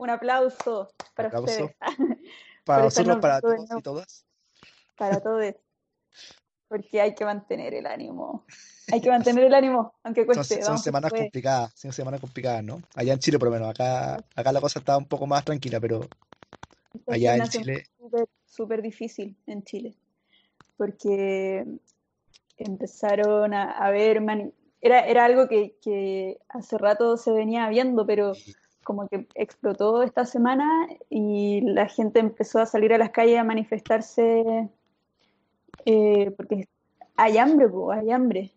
[0.00, 1.66] Un aplauso para Aplauso.
[1.66, 1.76] ustedes.
[2.64, 4.26] Para nosotros, para todos y todas.
[4.96, 5.54] Para todos.
[6.68, 8.46] Porque hay que mantener el ánimo.
[8.92, 10.62] Hay que mantener el ánimo, aunque Son, cueste.
[10.62, 12.80] son que semanas complicadas, son semanas complicadas, ¿no?
[12.94, 15.80] Allá en Chile por lo menos, acá, acá la cosa está un poco más tranquila,
[15.80, 16.00] pero
[16.94, 17.84] Esta allá en Chile,
[18.46, 19.96] súper, difícil en Chile.
[20.76, 21.66] Porque
[22.56, 24.22] empezaron a, a ver,
[24.80, 28.32] era, era algo que, que hace rato se venía viendo, pero
[28.90, 33.44] como que explotó esta semana y la gente empezó a salir a las calles a
[33.44, 34.68] manifestarse
[35.86, 36.66] eh, porque
[37.14, 38.50] hay hambre, hay hambre.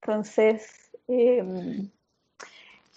[0.00, 1.88] Entonces, eh,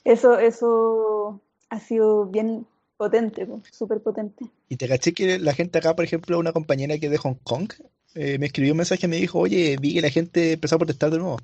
[0.03, 4.45] eso, eso ha sido bien potente, po, súper potente.
[4.69, 7.39] y te caché que la gente acá, por ejemplo, una compañera que es de Hong
[7.43, 7.73] Kong,
[8.13, 10.77] eh, me escribió un mensaje y me dijo, oye, vi que la gente empezó a
[10.77, 11.39] protestar de nuevo.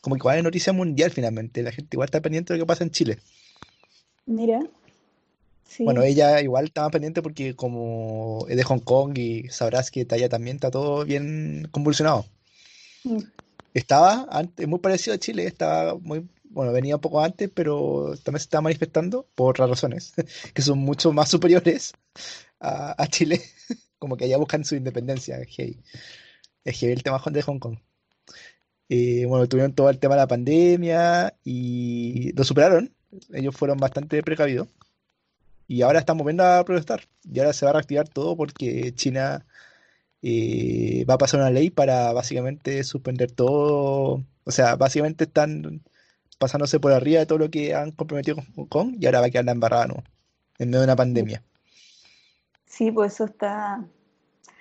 [0.00, 2.66] Como que igual es noticia mundial finalmente, la gente igual está pendiente de lo que
[2.66, 3.20] pasa en Chile.
[4.26, 4.60] Mira,
[5.84, 10.28] Bueno, ella igual estaba pendiente porque como es de Hong Kong y sabrás que allá
[10.28, 12.26] también está todo bien convulsionado.
[13.04, 13.22] mm,
[13.74, 18.40] Estaba antes, muy parecido a Chile, estaba muy, bueno, venía un poco antes, pero también
[18.40, 20.12] se estaba manifestando por otras razones,
[20.54, 21.92] que son mucho más superiores
[22.60, 23.40] a, a Chile,
[23.98, 25.82] como que allá buscan su independencia, es heavy.
[26.64, 27.78] Es heavy el tema de Hong Kong.
[28.88, 32.94] Eh, bueno, tuvieron todo el tema de la pandemia y lo superaron,
[33.32, 34.68] ellos fueron bastante precavidos
[35.68, 39.46] y ahora están volviendo a protestar y ahora se va a reactivar todo porque China
[40.22, 44.22] eh, va a pasar una ley para básicamente suspender todo.
[44.44, 45.82] O sea, básicamente están
[46.38, 49.26] pasándose por arriba de todo lo que han comprometido con Hong Kong y ahora va
[49.26, 50.02] a quedar la embarrada, ¿no?
[50.58, 51.42] En medio de una pandemia.
[52.66, 53.84] sí, pues eso está,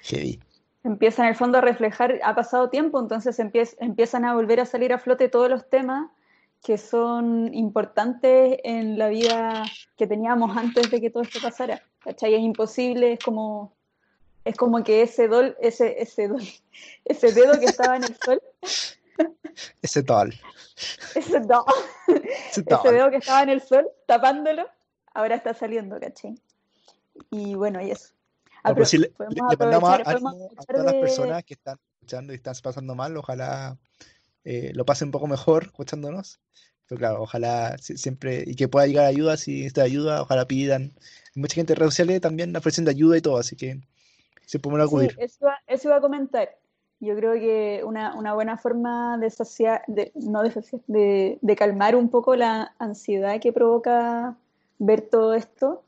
[0.03, 0.39] Heavy.
[0.83, 4.65] empieza en el fondo a reflejar, ha pasado tiempo, entonces empiez- empiezan a volver a
[4.65, 6.11] salir a flote todos los temas
[6.63, 9.63] que son importantes en la vida
[9.97, 11.81] que teníamos antes de que todo esto pasara.
[12.03, 12.33] ¿Cachai?
[12.35, 13.73] Es imposible, es como,
[14.45, 16.41] es como que ese dol, ese, ese dol,
[17.05, 18.41] ese dedo que estaba en el sol,
[19.81, 20.33] Ese tal.
[21.15, 21.65] ese, do-
[22.07, 24.67] Ese ese dedo que estaba en el sol, tapándolo,
[25.13, 26.35] ahora está saliendo, ¿cachai?
[27.29, 28.13] Y bueno, y eso.
[28.63, 31.43] Ah, No, pero pues sí, le, le- mandamos ánimo a aprovechar todas las de, personas
[31.43, 33.17] que están escuchando y están pasando mal.
[33.17, 33.77] Ojalá
[34.43, 36.39] eh, lo pasen un poco mejor escuchándonos.
[36.87, 40.91] Pero claro, ojalá si- siempre, y que pueda llegar ayuda si necesita ayuda, ojalá pidan.
[41.35, 43.79] Hay mucha gente en redes sociales también ofreciendo ayuda y todo, así que
[44.63, 45.15] bueno Sí, acudir.
[45.17, 46.49] eso, iba- eso iba a comentar.
[46.99, 51.55] Yo creo que una, una buena forma de saciar, de, no de saciar, de, de
[51.55, 54.35] calmar un poco la ansiedad que provoca
[54.77, 55.83] ver todo esto,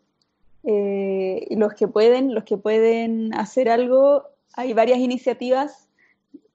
[0.63, 5.88] eh, los que pueden, los que pueden hacer algo, hay varias iniciativas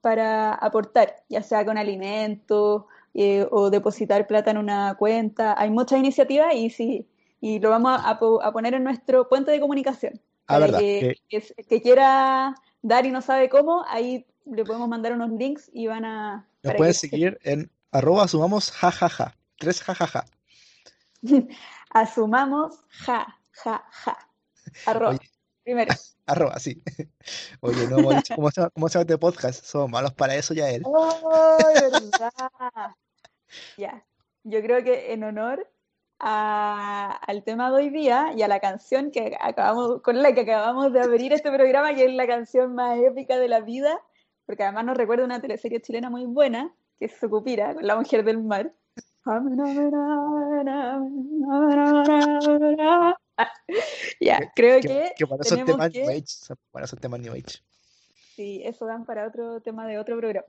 [0.01, 5.55] para aportar, ya sea con alimentos eh, o depositar plata en una cuenta.
[5.59, 7.07] Hay muchas iniciativas y sí,
[7.41, 10.79] y lo vamos a, a po- a poner en nuestro puente de comunicación Ah, verdad,
[10.79, 15.69] que, que que quiera dar y no sabe cómo, ahí le podemos mandar unos links
[15.73, 19.35] y van a, nos pueden seguir en arroba sumamos jajaja.
[19.57, 20.25] Tres jajaja.
[21.91, 23.27] asumamos ja,
[23.63, 24.17] ja, ja.
[24.85, 25.19] Arroba, Oye,
[25.63, 25.93] primero.
[26.31, 26.81] arroba, sí.
[27.61, 29.63] Oye, no hemos dicho cómo se llama, cómo se llama este podcast.
[29.65, 30.83] Somos malos para eso ya él.
[30.85, 32.31] ¡Oh, verdad!
[33.77, 34.05] Ya,
[34.43, 35.67] yo creo que en honor
[36.19, 40.41] a- al tema de hoy día y a la canción que acabamos, con la que
[40.41, 43.99] acabamos de abrir este programa, que es la canción más épica de la vida,
[44.45, 48.23] porque además nos recuerda una teleserie chilena muy buena, que es Sucupira, con la mujer
[48.23, 48.73] del mar.
[54.19, 56.23] Ya, creo que, que para esos temas New que, Age.
[56.27, 57.59] son Para esos temas New Age.
[58.35, 60.47] sí, eso dan para otro tema de otro programa.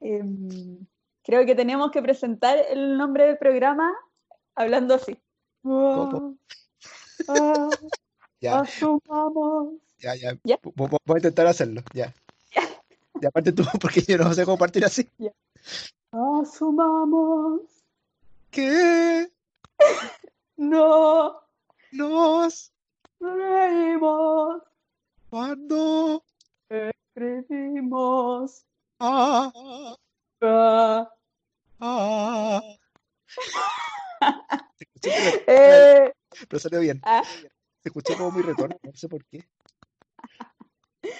[0.00, 0.78] Em,
[1.24, 3.92] creo que tenemos que presentar el nombre del programa
[4.54, 5.18] hablando así.
[5.64, 6.30] Ah,
[7.28, 7.70] ah,
[8.40, 9.74] Ya, asumamos.
[9.98, 10.38] ya, ya.
[10.44, 11.82] Ya, Vo- vo- Voy a intentar hacerlo.
[11.92, 12.14] Ya.
[13.20, 15.08] Y aparte tú, porque yo no sé cómo partir así.
[15.18, 15.32] ya.
[16.12, 17.62] Asumamos.
[18.50, 19.28] ¿Qué?
[20.56, 21.40] No
[21.92, 22.72] Nos.
[23.20, 24.62] reímos.
[25.30, 26.22] Cuando.
[26.68, 28.64] Escribimos.
[29.00, 29.52] Ah.
[30.42, 31.10] Ah,
[31.80, 32.60] Ah.
[34.76, 35.10] Se escuchó
[35.46, 36.12] eh,
[36.48, 37.00] pero salió bien.
[37.04, 37.22] ah.
[37.24, 39.44] Se escuchó como muy retorno, no sé por qué.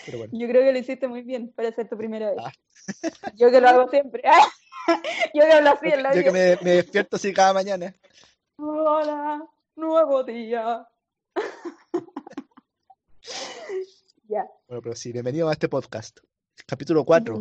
[0.04, 0.32] Pero bueno.
[0.36, 2.38] Yo creo que lo hiciste muy bien para ser tu primera vez.
[2.44, 2.52] Ah.
[3.36, 4.22] Yo que lo hago siempre.
[5.34, 7.94] Yo que hablo así en la yo que me despierto así cada mañana.
[8.56, 9.46] Hola,
[9.78, 10.86] nuevo día.
[14.30, 14.44] Ya.
[14.66, 16.18] Bueno, pero sí, bienvenido a este podcast.
[16.66, 17.40] Capítulo 4.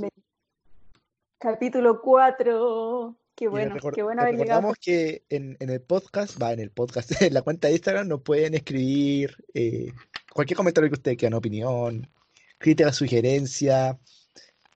[1.37, 3.15] Capítulo 4.
[3.35, 4.61] Qué bueno, qué bueno haber llegado.
[4.61, 8.07] recordamos que en, en el podcast, va, en el podcast, en la cuenta de Instagram
[8.07, 9.91] nos pueden escribir eh,
[10.33, 12.09] cualquier comentario que ustedes quieran, opinión,
[12.57, 13.99] crítica, sugerencia,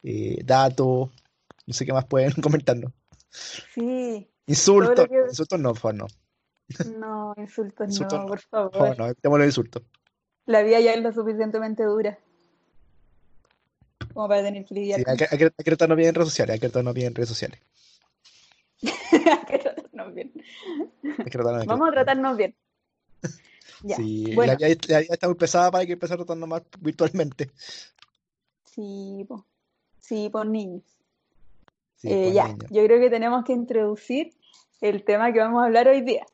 [0.03, 1.11] eh, dato,
[1.65, 2.91] no sé qué más pueden comentarnos.
[3.29, 5.15] Sí, Insultos, que...
[5.29, 6.07] insultos no, por no.
[6.97, 9.83] No, insultos Insultos no, no, por favor, no, evitemos los insultos.
[10.45, 12.17] La vida ya es lo suficientemente dura
[14.13, 16.15] como para tener que lidiar Sí, hay que, hay que, hay que tratarnos bien en
[16.15, 17.59] redes sociales, hay que tratarnos bien en redes sociales.
[18.81, 20.31] Hay que tratarnos bien.
[21.03, 22.55] Hay que tratarnos, que Vamos a tratarnos bien.
[23.21, 23.31] bien.
[23.83, 23.95] Ya.
[23.95, 26.61] Sí, la Bueno, vida, la vida está muy pesada para que empezar a tratarnos más
[26.79, 27.49] virtualmente.
[28.65, 29.45] sí, po.
[29.99, 30.83] Sí, por niños.
[31.95, 32.69] Sí, Eh, ya, niños.
[32.71, 34.33] yo creo que tenemos que introducir
[34.81, 36.25] el tema que vamos a hablar hoy día,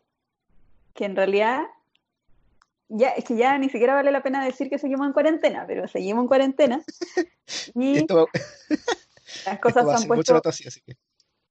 [0.97, 1.67] que en realidad
[2.89, 5.87] ya es que ya ni siquiera vale la pena decir que seguimos en cuarentena, pero
[5.87, 6.81] seguimos en cuarentena
[7.75, 8.27] y Esto,
[9.45, 10.93] las cosas se han puesto así, así que.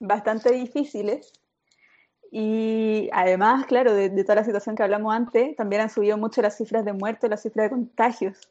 [0.01, 1.33] bastante difíciles
[2.33, 6.43] y además, claro, de, de toda la situación que hablamos antes, también han subido mucho
[6.43, 8.51] las cifras de muertos, las cifras de contagios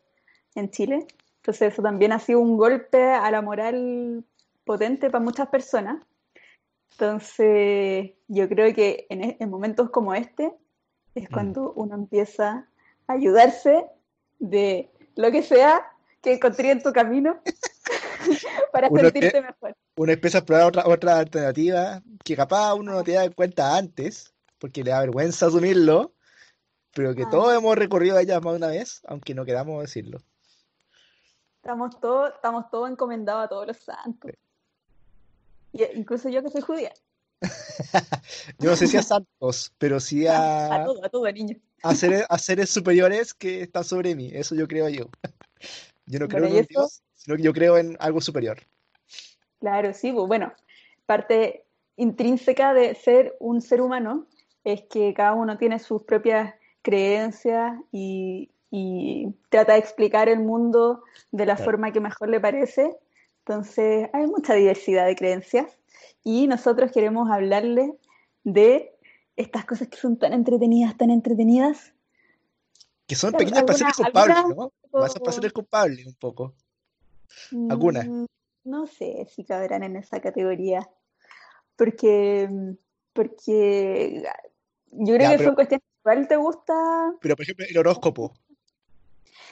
[0.55, 1.05] en Chile.
[1.37, 4.23] Entonces eso también ha sido un golpe a la moral
[4.63, 6.01] potente para muchas personas.
[6.91, 10.53] Entonces yo creo que en, e- en momentos como este
[11.15, 11.33] es Mm.
[11.33, 12.67] cuando uno empieza
[13.07, 13.85] a ayudarse
[14.39, 15.85] de lo que sea
[16.21, 17.39] que encontré en tu camino
[18.71, 19.75] para Uno, sentirte mejor.
[19.97, 24.33] uno empieza a explorar otra, otra alternativa que capaz uno no te da cuenta antes,
[24.59, 26.13] porque le da vergüenza asumirlo,
[26.93, 27.29] pero que Ah.
[27.29, 30.19] todos hemos recorrido a ellas más de una vez, aunque no queramos decirlo.
[31.57, 34.31] Estamos todos, estamos todos encomendados a todos los santos.
[35.71, 36.93] Y, incluso yo que soy judía.
[38.59, 40.25] Yo no sé si a santos, pero sí
[40.69, 41.55] A, todo, a todo, niño.
[41.83, 44.29] a seres, a seres superiores que están sobre mí.
[44.33, 45.09] Eso yo creo yo.
[46.07, 48.59] Yo no creo Bueno, en un Dios, sino que yo creo en algo superior.
[49.59, 50.53] claro, sí, pues bueno,
[51.05, 51.65] parte
[51.97, 54.27] intrínseca de ser un ser humano
[54.63, 61.03] es que cada uno tiene sus propias creencias y, y trata de explicar el mundo
[61.31, 61.65] de la Claro.
[61.65, 62.95] forma que mejor le parece.
[63.39, 65.77] Entonces, hay mucha diversidad de creencias
[66.23, 67.91] y nosotros queremos hablarles
[68.43, 68.95] de
[69.35, 71.93] estas cosas que son tan entretenidas, tan entretenidas.
[73.07, 74.71] Que son pequeños ¿Alguna, placeres culpables, ¿no?
[74.81, 76.53] tipo- Más placeres culpables un poco.
[77.69, 78.07] Algunas.
[78.07, 78.25] Mm,
[78.63, 80.89] No sé si caberán en esa categoría,
[81.75, 82.49] porque,
[83.13, 84.23] porque
[84.91, 86.73] yo creo Ya, que pero, son cuestiones igual te gusta.
[87.21, 88.33] pero por ejemplo, el horóscopo.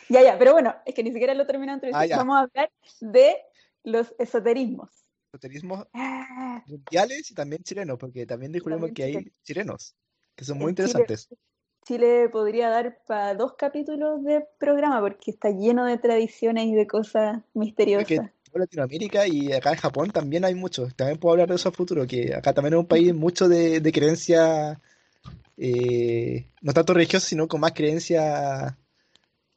[0.10, 2.06] Ya, ya, pero bueno, es que ni siquiera lo terminado de Ah.
[2.18, 3.36] Vamos a hablar de
[3.84, 4.90] los esoterismos.
[5.34, 9.96] Esoterismos Ah, mundiales y también chilenos, porque también descubrimos también que hay chilenos.
[10.36, 11.28] que son muy En interesantes.
[11.88, 16.86] Chile podría dar para dos capítulos de programa porque está lleno de tradiciones y de
[16.86, 18.12] cosas misteriosas.
[18.12, 20.94] en Latinoamérica y acá en Japón también hay muchos.
[20.96, 23.80] También puedo hablar de eso a futuro, que acá también es un país mucho de,
[23.80, 24.80] de creencia,
[25.58, 28.78] eh, no tanto religiosa, sino con más creencia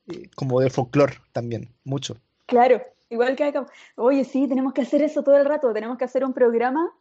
[0.08, 2.16] eh, como de folclore también, mucho.
[2.46, 3.52] Claro, igual que.
[3.96, 5.72] Oye, sí, tenemos que hacer eso todo el rato.
[5.72, 6.92] Tenemos que hacer un programa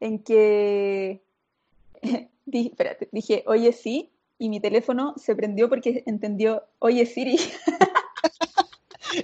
[0.00, 1.22] en que
[2.46, 7.38] Di- espérate, dije, oye, sí, y mi teléfono se prendió porque entendió, oye, Siri.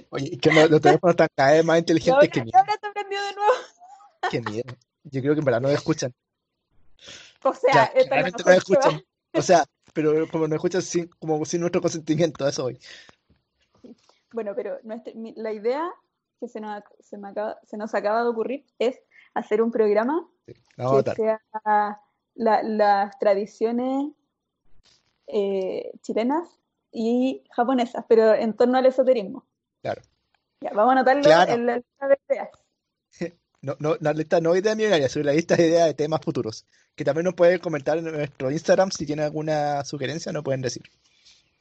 [0.09, 3.21] Oye, que los, los teléfonos están cada vez más inteligentes que miedo, ahora se prendió
[3.21, 3.53] de nuevo.
[4.31, 4.73] qué miedo.
[5.03, 6.13] Yo creo que en verdad no me escuchan.
[7.43, 8.55] O sea, Ya, la claramente no prueba.
[8.57, 9.03] escuchan.
[9.33, 12.79] O sea, pero como no escuchan sin, como sin nuestro consentimiento, eso voy.
[14.31, 15.91] Bueno, pero nuestra- la idea
[16.43, 18.99] que se nos, se me acaba, se nos acaba de ocurrir es
[19.33, 20.53] hacer un programa Sí,
[21.05, 21.41] que sea
[22.35, 24.11] la- las tradiciones
[25.27, 26.59] eh, chilenas
[26.91, 29.45] y japonesas, pero en torno al esoterismo.
[29.81, 30.01] Claro.
[30.61, 31.53] Ya, vamos a anotarlo Claro.
[31.53, 32.49] en la lista de ideas.
[33.61, 36.65] No, no, la lista no idea millonaria, sino la lista de ideas de temas futuros.
[36.97, 40.83] Que también nos pueden comentar en nuestro Instagram si tienen alguna sugerencia, nos pueden decir.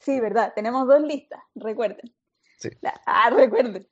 [0.00, 2.12] Sí, verdad, tenemos dos listas, recuerden.
[2.58, 2.70] Sí.
[2.80, 3.86] La- ah, recuerden.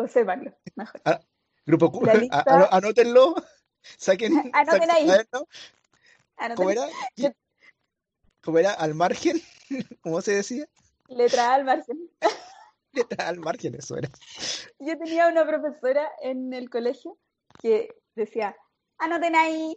[0.00, 1.02] O sépanlo, mejor.
[1.04, 1.20] Ah,
[1.66, 3.34] grupo Q, lista- anótenlo,
[3.98, 5.08] saquen, Anoten saquen ahí.
[6.38, 6.86] Anoten ¿Cómo era?
[7.16, 7.28] Yo-
[8.42, 8.72] ¿Cómo era?
[8.72, 9.42] Al margen,
[10.00, 10.66] ¿cómo se decía?
[11.08, 12.10] letra A al margen.
[13.18, 14.08] Al margen, eso era.
[14.78, 17.18] Yo tenía una profesora en el colegio
[17.60, 18.56] que decía,
[18.98, 19.76] anoten ahí.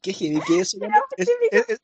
[0.00, 0.78] Qué heavy que eso.
[0.78, 1.80] Bueno, es- es- es-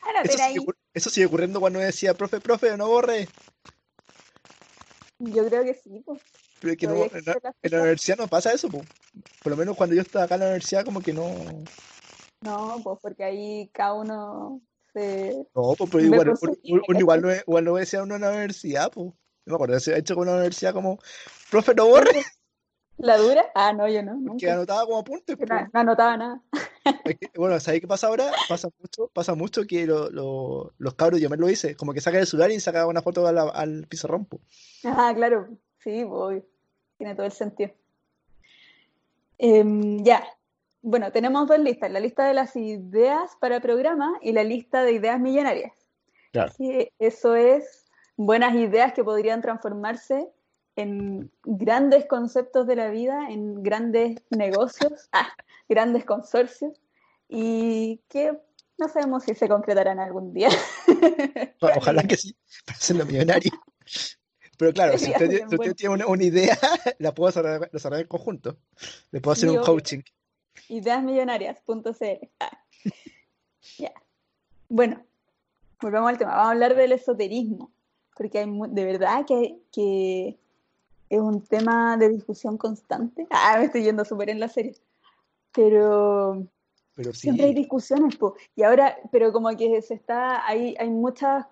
[0.00, 3.28] Anoten eso, sigue, eso sigue ocurriendo cuando decía, profe, profe, no borre.
[5.18, 6.20] Yo creo que sí, pues.
[6.60, 8.80] Pero es que no, en la, en universidad no pasa eso, po.
[9.42, 11.22] Por lo menos cuando yo estaba acá en la universidad, como que no.
[12.42, 14.60] No, pues porque ahí cada uno
[14.92, 18.20] se No, pues, pero igual, uno- línea, uno igual, no, igual no decía uno en
[18.22, 19.06] la universidad, pues.
[19.46, 20.98] No me acuerdo, se ha hecho con una universidad como,
[21.50, 22.10] profe, no borre.
[22.98, 23.46] ¿La dura?
[23.54, 24.36] Ah, no, yo no.
[24.36, 25.38] Que anotaba como apuntes.
[25.38, 25.54] No, po.
[25.72, 26.42] no anotaba nada.
[27.04, 28.30] Es que, bueno, ¿sabes qué pasa ahora?
[28.48, 32.00] Pasa mucho, pasa mucho que lo- lo- los cabros, yo me lo hice, como que
[32.00, 34.24] sacan el celular y sacan una foto a la- al pizarrón.
[34.26, 34.40] po.
[34.84, 35.48] Ah, claro.
[35.78, 36.44] Sí, obvio.
[36.96, 37.70] Tiene todo el sentido.
[39.38, 40.24] Em, ya.
[40.82, 41.90] Bueno, tenemos dos listas.
[41.90, 45.72] La lista de las ideas para programa y la lista de ideas millonarias.
[46.32, 46.52] Claro.
[46.56, 50.28] Que eso es buenas ideas que podrían transformarse
[50.78, 55.28] en grandes conceptos de la vida, en grandes negocios, ah,
[55.68, 56.80] grandes consorcios,
[57.28, 58.38] y que
[58.78, 60.50] no sabemos si se concretarán algún día.
[61.60, 63.50] Ojalá que sí, para hacerlo millonario.
[64.56, 66.56] Pero claro, si usted, si usted tiene una, una idea,
[66.98, 68.56] la puedo desarrollar, desarrollar en conjunto.
[69.10, 70.02] Le puedo hacer un coaching.
[70.68, 72.28] Ideasmillonarias.cl.
[72.38, 72.58] Ah.
[74.68, 75.04] Bueno,
[75.80, 76.30] volvamos al tema.
[76.30, 77.72] Vamos a hablar del esoterismo,
[78.16, 80.38] porque hay de verdad que, que
[81.10, 83.26] es un tema de discusión constante.
[83.30, 84.74] Ah, me estoy yendo súper en la serie.
[85.52, 86.46] Pero
[86.94, 88.34] Pero sí, siempre hay discusiones, po.
[88.54, 91.46] Y ahora, pero como que se está, hay, hay muchas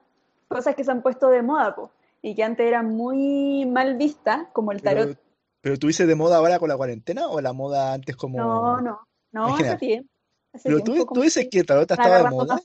[0.49, 1.91] cosas que se han puesto de moda, po,
[2.23, 5.09] y que antes eran muy mal vistas, como el tarot.
[5.09, 5.21] pero,
[5.61, 8.39] pero tú dices de moda ahora con la cuarentena o la moda antes como...
[8.39, 9.01] No, no,
[9.33, 10.11] no, hace tiempo.
[10.53, 12.61] Hace Pero tú, tiempo tú dices que el tarot estaba de moda.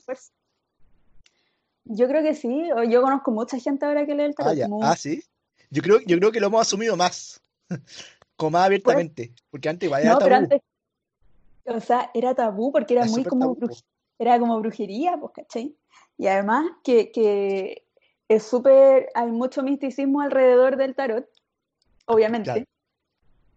[1.84, 4.68] Yo creo que sí, yo conozco mucha gente ahora que lee el Ah, tarot, ya.
[4.68, 5.22] mu- Ah, sí.
[5.72, 7.40] Yo creo, yo creo que lo hemos asumido más.
[8.36, 9.32] Como más abiertamente.
[9.50, 10.42] Porque antes igual era no, pero tabú.
[10.44, 10.60] antes,
[11.64, 13.66] o sea, era tabú porque era muy como tabú, po.
[13.68, 13.84] bruj-
[14.18, 15.74] era como brujería, pues, ¿cachai?
[16.18, 17.86] Y además que, que
[18.28, 21.26] es súper, hay mucho misticismo alrededor del tarot,
[22.06, 22.50] obviamente.
[22.50, 22.66] Claro.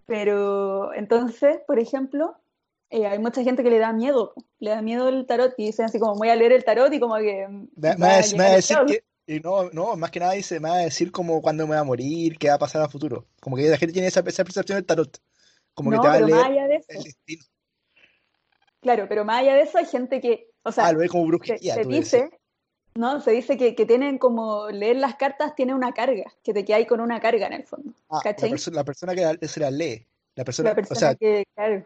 [0.05, 2.35] Pero entonces, por ejemplo,
[2.91, 5.85] eh, hay mucha gente que le da miedo, le da miedo el tarot y dicen
[5.85, 9.03] así como voy a leer el tarot y como que Me, me me decir que.
[9.27, 11.81] Y no, no, más que nada dice, me va a decir como cuándo me va
[11.81, 13.25] a morir, qué va a pasar a futuro.
[13.41, 15.19] Como que la gente tiene esa, esa percepción del tarot.
[15.73, 17.43] Como que te va a leer el destino.
[18.81, 21.23] claro, pero más allá de eso hay gente que, o Ah, sea, lo ve como
[21.23, 22.29] se, brujería, se dice,
[22.95, 23.19] ¿no?
[23.19, 26.85] Se dice que, que tienen como leer las cartas tiene una carga, que te quedas
[26.85, 30.05] con una carga en el fondo, Ah, la, perso- la persona que se las lee.
[30.35, 31.85] La persona, La o persona sea, que, claro,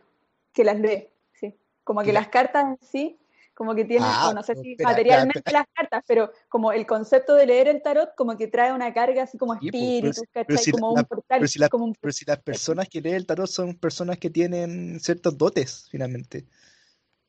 [0.54, 1.56] que las lee, sí.
[1.84, 3.19] Como que que la- las cartas en sí,
[3.60, 5.60] como que tienen, ah, o no sé si espera, materialmente espera.
[5.60, 9.24] las cartas, pero como el concepto de leer el tarot, como que trae una carga
[9.24, 9.82] así como Sí, pero
[10.24, 13.02] espíritus, Como la- un portal, pero si la- como un pero si las personas que
[13.02, 16.46] leen el tarot son personas que tienen ciertos dotes, finalmente.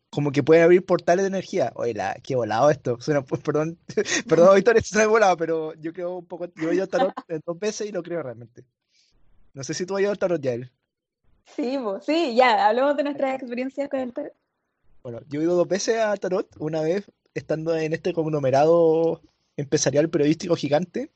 [0.08, 1.72] Como que pueden abrir portales de energía.
[1.74, 2.96] Oye, la, qué volado esto.
[3.00, 3.76] Suena, pues, perdón,
[4.28, 6.46] perdón, Victoria, suena volado, pero yo creo un poco.
[6.54, 7.12] Yo he ido al tarot
[7.44, 8.64] dos veces y lo creo realmente.
[9.52, 10.70] No sé si tú has ido al tarot, Yael.
[11.56, 14.32] Sí, po, sí, ya, hablemos de nuestras experiencias con el tarot.
[15.02, 16.48] Bueno, yo he ido dos veces al tarot.
[16.58, 19.20] Una vez estando en este conglomerado
[19.56, 21.10] empresarial periodístico gigante.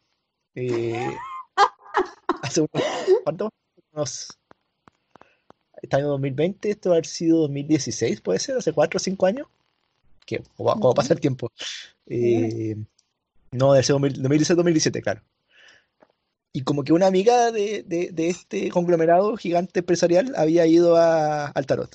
[0.55, 1.11] eh,
[2.43, 2.85] hace unos.
[3.25, 3.51] ¿Cuánto?
[3.93, 4.39] Unos.
[5.83, 9.27] Este año 2020, esto va a haber sido 2016, puede ser, hace 4 o 5
[9.27, 9.49] años.
[10.25, 11.51] Que, como, pasa el tiempo.
[12.07, 12.77] Eh,
[13.53, 15.21] no, debe ser 2016-2017, claro.
[16.55, 21.49] Y como que una amiga de, de- de este conglomerado gigante empresarial había ido a-
[21.49, 21.95] al tarot.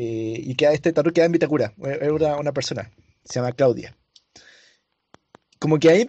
[0.00, 1.74] Eh, y queda, este tarot queda en Vitacura.
[1.82, 2.88] Era una, una persona,
[3.24, 3.96] se llama Claudia.
[5.58, 6.06] Como que a mí me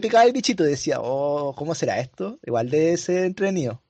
[0.00, 2.38] picaba, el bichito, decía, oh, ¿cómo será esto?
[2.42, 3.82] Igual debe ser entretenido.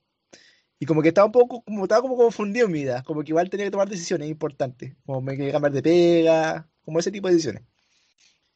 [0.80, 3.30] Y como que estaba un poco, como estaba como confundido en mi vida, como que
[3.30, 7.28] igual tenía que tomar decisiones importantes, como me quería cambiar de pega, como ese tipo
[7.28, 7.62] de decisiones.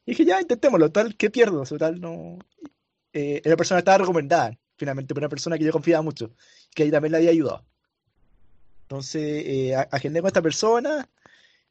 [0.05, 1.63] Y dije, ya, intentémoslo, tal, ¿qué pierdo?
[1.63, 2.39] Total, no.
[3.13, 6.35] Eh, la persona estaba recomendada, finalmente, por una persona que yo confiaba mucho,
[6.75, 7.65] que ahí también le había ayudado.
[8.93, 11.09] Entonces, eh, agendé con esta persona,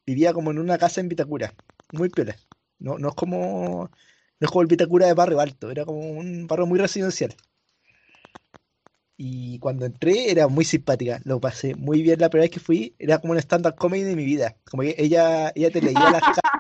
[0.06, 1.56] vivía como en una casa en Vitacura,
[1.92, 2.36] muy piola.
[2.80, 3.92] No, no es como,
[4.40, 7.36] no es como el Vitacura de barrio alto, era como un barrio muy residencial.
[9.18, 12.96] Y cuando entré era muy simpática, lo pasé muy bien la primera vez que fui,
[12.98, 14.58] era como un stand-up comedy de mi vida.
[14.70, 16.52] Como que ella, ella te leía las cartas,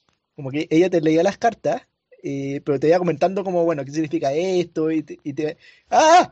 [0.36, 1.82] como que ella te leía las cartas,
[2.22, 5.56] eh, pero te iba comentando como, bueno, qué significa esto, y te, y te-
[5.90, 6.30] ¡Ah!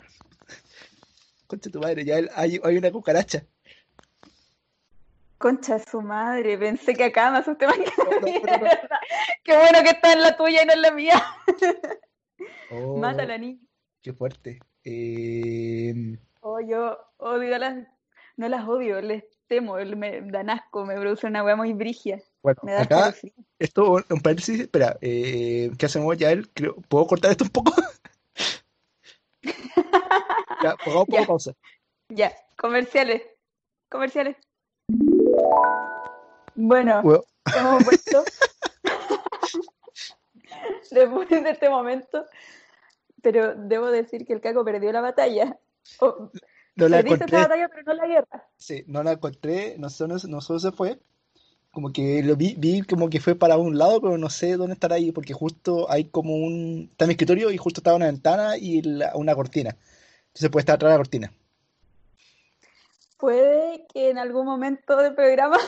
[1.47, 3.47] Concha tu madre, ya hay, hay una cucaracha.
[5.41, 8.67] Concha de su madre, pensé que acá me asusté más que No, la no.
[9.43, 11.23] Qué bueno que está en la tuya y no en la mía.
[12.73, 13.59] Oh, Mátala, niña.
[14.01, 14.61] qué fuerte.
[14.85, 15.93] Eh,
[16.41, 17.87] Oh, yo odio a las,
[18.37, 22.61] no las odio, les temo, me dan asco, me produce una weá muy brigia, bueno,
[22.63, 23.15] me da acá,
[23.59, 26.31] esto, un paréntesis, espera, eh, ¿qué hacemos ya?
[26.31, 26.49] él?
[26.55, 27.73] Creo, ¿puedo cortar esto un poco?
[30.63, 31.53] Ya, pongamos un poco pausa.
[32.09, 33.23] Ya, comerciales,
[33.89, 34.37] comerciales.
[36.55, 37.03] Bueno,
[37.57, 38.25] hemos vuelto
[40.91, 42.25] después de este momento,
[43.23, 45.59] pero debo decir que el Caco perdió la batalla.
[46.01, 46.31] Oh,
[46.77, 48.45] No la Perdiste encontré, batalla, pero no la guerra.
[48.57, 50.99] sí, no la encontré, no sé no sé se fue.
[51.73, 54.75] Como que lo vi, vi como que fue para un lado, pero no sé dónde
[54.75, 56.89] estará ahí, porque justo hay como un...
[56.91, 59.77] Está en mi escritorio y justo estaba una ventana y la- una cortina.
[60.29, 61.33] Entonces puede estar atrás de la cortina.
[63.21, 65.59] Puede que en algún momento del programa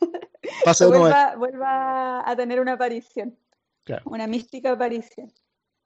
[0.80, 3.36] vuelva, vuelva a tener una aparición,
[3.84, 4.02] claro.
[4.06, 5.32] una mística aparición.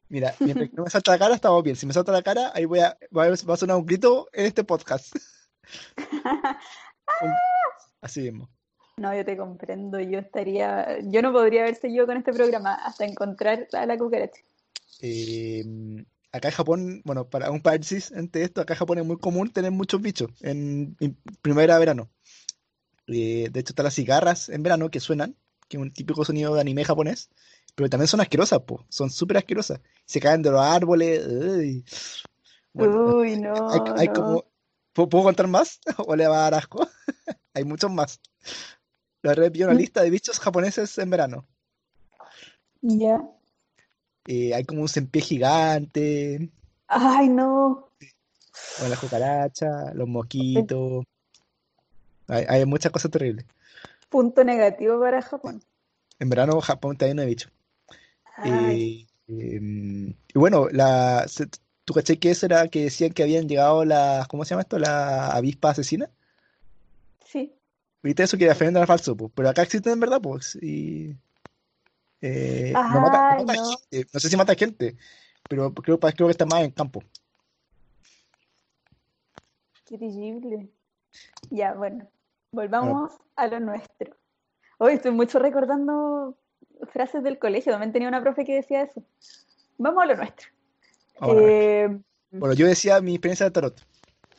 [0.09, 1.77] Mira, mientras que no me salta la cara, estamos bien.
[1.77, 4.63] Si me salta la cara, ahí voy a, va a, sonar un grito en este
[4.65, 5.17] podcast.
[8.01, 8.51] Así mismo.
[8.97, 13.05] No, yo te comprendo, yo estaría, yo no podría haber seguido con este programa hasta
[13.05, 14.41] encontrar a la cucaracha.
[15.01, 15.65] Eh,
[16.35, 19.51] acá en Japón, bueno, para un paréntesis entre esto, acá en Japón es muy común
[19.53, 22.11] tener muchos bichos en, en primavera, verano.
[23.07, 25.37] Eh, de hecho, están las cigarras en verano que suenan,
[25.69, 27.31] que es un típico sonido de anime japonés,
[27.77, 29.81] pero también son asquerosas, po, son súper asquerosas.
[30.07, 31.25] Se caen de los árboles.
[31.27, 31.85] uy.
[32.73, 34.13] Bueno, Uy, no, hay, hay no.
[34.13, 34.45] como.
[34.93, 35.79] ¿Puedo, puedo contar más?
[35.99, 36.89] ¿O le va a dar asco?
[37.55, 38.21] Hay muchos más.
[39.23, 41.47] La vi una lista de bichos japoneses en verano.
[42.83, 43.23] Ya.
[44.27, 46.49] Eh, hay como un cempé gigante,
[46.87, 47.89] Ay, no.
[48.83, 51.05] o la cucaracha, los mosquitos.
[52.29, 53.45] Hay, hay muchas cosas terribles.
[54.09, 55.63] Punto negativo para Japón.
[56.19, 57.53] En verano Japón está lleno de bichos.
[58.45, 61.27] Eh, em, y bueno, la,
[61.85, 64.79] ¿tú caché que eso era que decían que habían llegado las, ¿cómo se llama esto?
[64.79, 66.09] La avispa asesina.
[67.25, 67.55] sí.
[68.03, 69.33] Viste eso que era fenómeno era falso, pues.
[69.35, 70.57] Pero acá existen en verdad, pues.
[70.61, 71.17] Y
[72.27, 73.69] eh, no mata, no Ay, mata no.
[73.91, 74.09] gente.
[74.13, 74.97] No sé si mata gente,
[75.49, 77.03] pero creo, creo que está más en campo.
[79.85, 80.71] Qué terrible.
[81.51, 82.09] Ya, bueno,
[82.51, 84.17] volvamos a lo nuestro.
[84.79, 86.39] Hoy estoy mucho recordando
[86.93, 87.73] frases del colegio.
[87.73, 89.03] También tenía una profe que decía eso.
[89.77, 90.49] Vamos a lo nuestro.
[91.29, 93.81] Eh, Bueno, yo decía mi experiencia de tarot.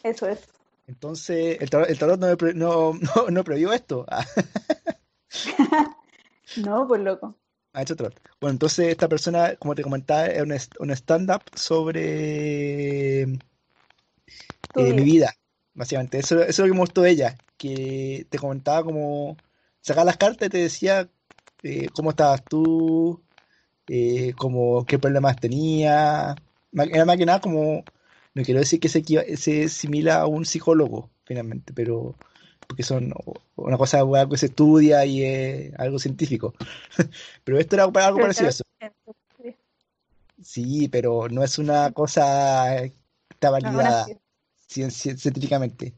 [0.03, 0.49] eso es.
[0.87, 4.05] Entonces, el tarot, el tarot no, no, no, no prohibió esto.
[6.57, 7.35] No, pues loco.
[7.75, 8.19] Ha hecho tarot.
[8.41, 13.25] Bueno, entonces esta persona, como te comentaba, es un, stand-up sobre
[14.75, 15.33] eh, mi vida.
[15.73, 16.19] básicamente.
[16.19, 19.41] Eso, eso es lo que me gustó de ella, que te comentaba como
[19.81, 21.09] sacaba las cartas y te decía
[21.63, 23.23] eh, cómo estabas tú,
[23.87, 26.41] eh, como qué problemas tenía.
[26.71, 27.87] Ma- Era más que nada como,
[28.35, 29.03] no quiero decir que se,
[29.37, 32.19] se asimila a un psicólogo, finalmente, pero
[32.67, 33.13] porque son
[33.55, 36.53] una cosa algo que se estudia y es algo científico.
[37.43, 38.63] Pero esto era algo Pero el parecido a eso.
[40.41, 40.87] sí.
[40.89, 42.93] Pero no es una cosa que
[43.29, 44.19] está validada ci-
[44.69, 45.93] cien- cien- científicamente.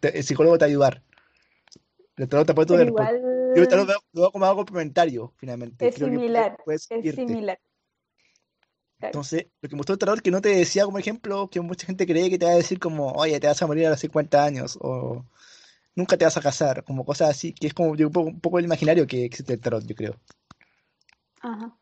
[0.00, 1.02] Te- El psicólogo te va a ayudar.
[2.16, 3.20] El tarot te puede Pero ayudar.
[3.20, 3.22] porque
[3.54, 5.88] Yo el igual lo veo, lo veo como algo complementario, finalmente.
[5.88, 6.58] es Creo similar.
[6.66, 7.26] Es irte.
[7.26, 7.58] similar.
[9.00, 11.86] Entonces, lo que me gustó del tarot que no te decía como ejemplo que mucha
[11.86, 14.00] gente cree que te va a decir como, oye, te vas a morir a los
[14.00, 15.24] 50 años o
[15.96, 18.40] nunca te vas a casar, como cosas así, que es como yo, un poco, un
[18.40, 20.20] poco el imaginario que existe el tarot, yo creo.
[21.40, 21.76] Ajá.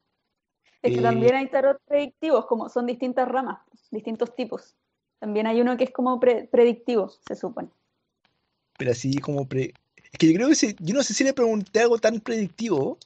[0.82, 4.76] Es que Eh, también hay tarot predictivos, como son distintas ramas, distintos tipos.
[5.20, 7.70] También hay uno que es como pre- predictivo, se supone.
[8.76, 9.74] pero así como pre...
[10.12, 12.98] Es que yo creo que si- yo no sé si le pregunté algo tan predictivo,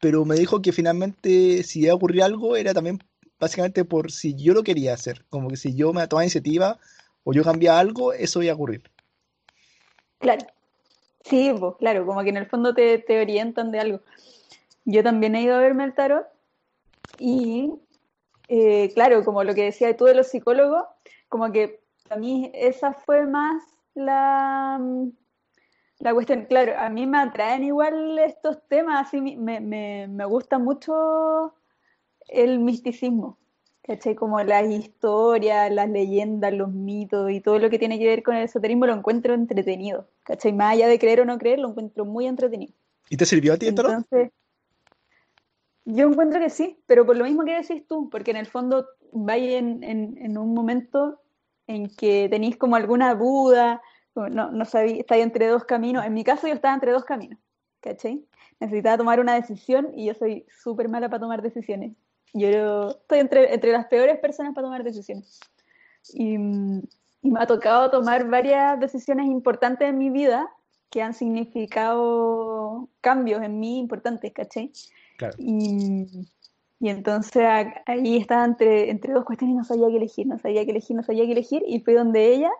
[0.00, 3.00] pero me dijo que finalmente si iba a ocurrir algo era también
[3.40, 6.80] básicamente por si yo lo quería hacer, como que si yo me tomaba iniciativa
[7.24, 8.84] o yo cambiaba algo, eso iba a ocurrir.
[10.18, 10.46] Claro.
[11.24, 14.00] Sí, pues, claro, como que en el fondo te, te orientan de algo.
[14.84, 16.26] Yo también he ido a verme el tarot
[17.18, 17.72] y,
[18.48, 20.84] eh, claro, como lo que decía tú de los psicólogos,
[21.28, 23.62] como que a mí esa fue más
[23.94, 24.80] la,
[25.98, 26.46] la cuestión.
[26.46, 31.54] Claro, a mí me atraen igual estos temas, así me, me- me gusta mucho
[32.28, 33.38] el misticismo,
[33.86, 34.14] ¿cachai?
[34.14, 38.34] Como las historias, las leyendas, los mitos y todo lo que tiene que ver con
[38.34, 40.52] el esoterismo lo encuentro entretenido, ¿cachai?
[40.52, 42.72] Más allá de creer o no creer, lo encuentro muy entretenido.
[43.10, 43.92] ¿Y te sirvió a ti tarot?
[43.92, 44.32] Entonces,
[45.84, 48.86] yo encuentro que sí, pero por lo mismo que decís tú, porque en el fondo
[49.12, 51.20] vais en, en, en un momento
[51.66, 53.82] en que tenéis como alguna duda,
[54.14, 56.06] no, no sabí, estáis entre dos caminos.
[56.06, 57.38] En mi caso yo estaba entre dos caminos,
[57.80, 58.24] ¿cachai?
[58.60, 61.92] Necesitaba tomar una decisión y yo soy súper mala para tomar decisiones.
[62.34, 65.40] Yo estoy entre, entre las peores personas para tomar decisiones.
[66.12, 70.50] Y, y me ha tocado tomar varias decisiones importantes en mi vida
[70.90, 74.70] que han significado cambios en mí importantes, ¿cachai?
[75.16, 75.34] Claro.
[75.38, 76.06] Y,
[76.80, 77.42] y entonces
[77.86, 80.96] ahí estaba entre, entre dos cuestiones y no sabía qué elegir, no sabía qué elegir,
[80.96, 82.50] no sabía qué elegir, y fui donde ella,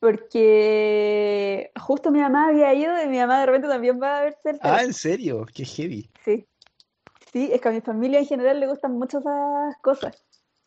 [0.00, 4.50] porque justo mi mamá había ido y mi mamá de repente también va a verse
[4.50, 4.82] el Ah.
[4.82, 5.46] ¿en serio?
[5.54, 6.10] Qué heavy.
[7.32, 10.22] Sí, es que a mi familia en general le gustan mucho esas cosas,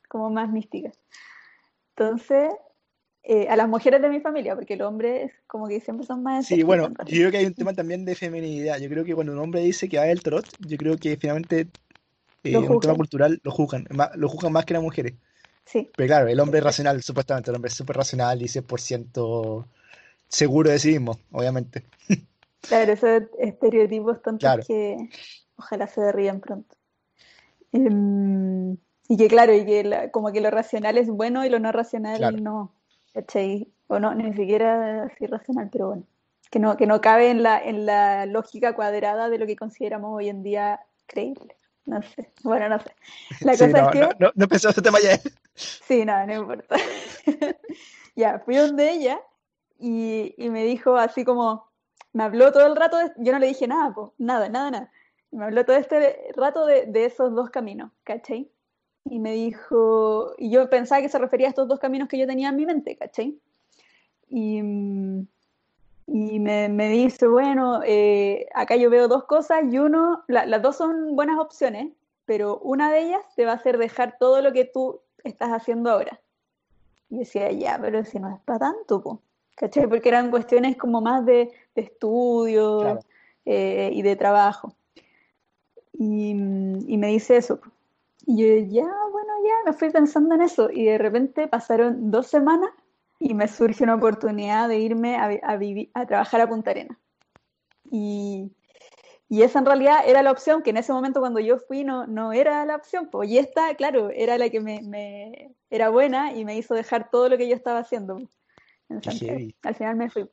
[0.07, 0.97] como más místicas.
[1.95, 2.51] Entonces,
[3.23, 6.47] eh, a las mujeres de mi familia, porque los hombres como que siempre son más...
[6.47, 8.79] Sí, bueno, yo creo que hay un tema también de feminidad.
[8.79, 11.67] Yo creo que cuando un hombre dice que va el tarot, yo creo que finalmente
[12.43, 15.13] eh, un tema cultural lo juzgan, lo juzgan más que las mujeres.
[15.65, 15.89] Sí.
[15.95, 19.65] Pero claro, el hombre es racional, supuestamente, el hombre es súper racional y 100%
[20.27, 21.83] seguro de sí mismo, obviamente.
[22.67, 24.97] Claro, esos estereotipos tontos que
[25.57, 26.75] ojalá se derrían pronto.
[27.71, 31.71] Em, y que claro, y que como que lo racional es bueno y lo no
[31.71, 32.71] racional no.
[33.87, 36.03] O no, ni siquiera así racional, pero bueno.
[36.49, 40.15] Que no, que no cabe en la, en la lógica cuadrada de lo que consideramos
[40.15, 41.55] hoy en día creíble.
[41.85, 42.31] No sé.
[42.43, 42.95] Bueno, no sé.
[43.41, 43.99] La cosa es que.
[43.99, 45.19] No, no, no pensé ese tema ya.
[45.53, 46.75] Sí, no, no importa.
[48.15, 49.19] ya, fui donde ella
[49.79, 51.67] y, y, me dijo así como.
[52.13, 52.97] Me habló todo el rato.
[53.17, 54.91] yo no le dije nada, pues, nada, nada, nada.
[55.35, 58.49] Me habló todo este rato de, de esos dos caminos, ¿cachai?
[59.05, 62.25] y me dijo, y yo pensaba que se refería a estos dos caminos que yo
[62.25, 63.37] tenía en mi mente, ¿cachai?
[64.29, 64.57] Y,
[66.07, 70.77] y me, me, dice, bueno, eh, acá yo veo dos cosas y uno, las dos
[70.77, 71.93] son buenas opciones,
[72.25, 75.91] pero una de ellas te va a hacer dejar todo lo que tú estás haciendo
[75.91, 76.19] ahora.
[77.09, 79.21] Y decía, ya, pero si no es para tanto,
[79.53, 79.85] ¿cachai?
[79.87, 82.99] Porque eran cuestiones como más de, de estudio
[83.45, 84.73] eh, y de trabajo.
[85.97, 87.61] Y, y me dice eso,
[88.25, 90.69] y yo, ya, bueno, ya, me fui pensando en eso.
[90.71, 92.71] Y de repente pasaron dos semanas
[93.19, 96.99] y me surge una oportunidad de irme a, a, vivir, a trabajar a Punta Arena.
[97.91, 98.51] Y,
[99.29, 102.07] y, esa en realidad era la opción, que en ese momento cuando yo fui no,
[102.07, 103.09] no era la opción.
[103.11, 107.11] Pues, y esta, claro, era la que me, me, era buena y me hizo dejar
[107.11, 108.17] todo lo que yo estaba haciendo.
[108.89, 110.27] Al final me fui.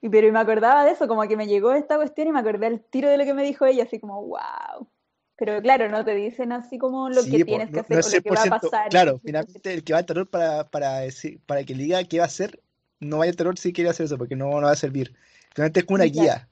[0.00, 2.66] Y, pero me acordaba de eso, como que me llegó esta cuestión y me acordé
[2.66, 4.88] al tiro de lo que me dijo ella, así como, wow.
[5.36, 8.30] Pero claro, no te dicen así como lo que tienes que hacer o lo que
[8.30, 8.88] va a pasar.
[8.90, 12.18] Claro, finalmente el que va al terror para, para, decir, para que le diga qué
[12.18, 12.60] va a hacer,
[12.98, 15.14] no vaya al terror si quiere hacer eso, porque no, no va a servir.
[15.54, 16.48] Finalmente es como una guía.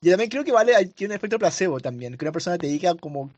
[0.00, 2.94] Y también creo que vale, tiene un efecto placebo también, que una persona te diga
[2.94, 3.30] como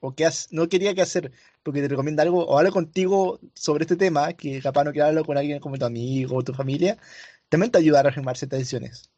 [0.00, 3.96] o que no quería qué hacer, porque te recomienda algo, o habla contigo sobre este
[3.96, 6.96] tema, que capaz no quiere hablarlo con alguien como tu amigo o tu familia,
[7.48, 9.10] también te ayuda a reformar ciertas decisiones.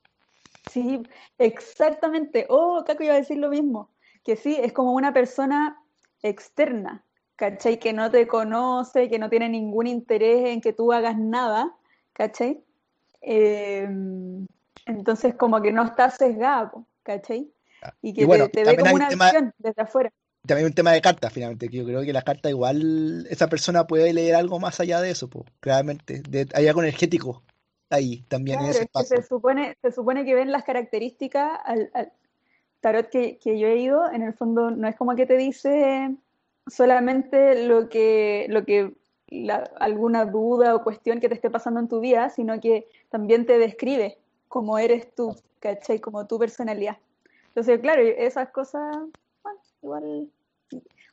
[0.70, 1.02] Sí,
[1.38, 2.46] exactamente.
[2.48, 3.90] Oh, Caco iba a decir lo mismo
[4.28, 5.78] que sí, es como una persona
[6.22, 7.02] externa,
[7.36, 7.78] ¿cachai?
[7.78, 11.74] Que no te conoce, que no tiene ningún interés en que tú hagas nada,
[12.12, 12.62] ¿cachai?
[13.22, 14.46] Em,
[14.84, 17.50] entonces como que no estás sesgado, ¿cachai?
[18.02, 20.12] Y que te, ve como una acción desde afuera.
[20.46, 23.86] También un tema de cartas, finalmente, que yo creo que la carta igual, esa persona
[23.86, 26.22] puede leer algo más allá de eso, pues, claramente.
[26.52, 27.42] hay algo energético
[27.90, 29.16] ahí también en ese espacio.
[29.16, 32.12] Se supone, se supone que ven las características al,
[32.80, 36.14] tarot que, que, yo he ido, en el fondo no es como que te dice
[36.66, 38.94] solamente lo que, lo que
[39.78, 43.58] alguna duda o cuestión que te esté pasando en tu vida, sino que también te
[43.58, 46.00] describe cómo eres tú, ¿cachai?
[46.00, 46.96] Como tu personalidad.
[47.48, 48.96] Entonces, claro, esas cosas,
[49.42, 50.28] bueno, igual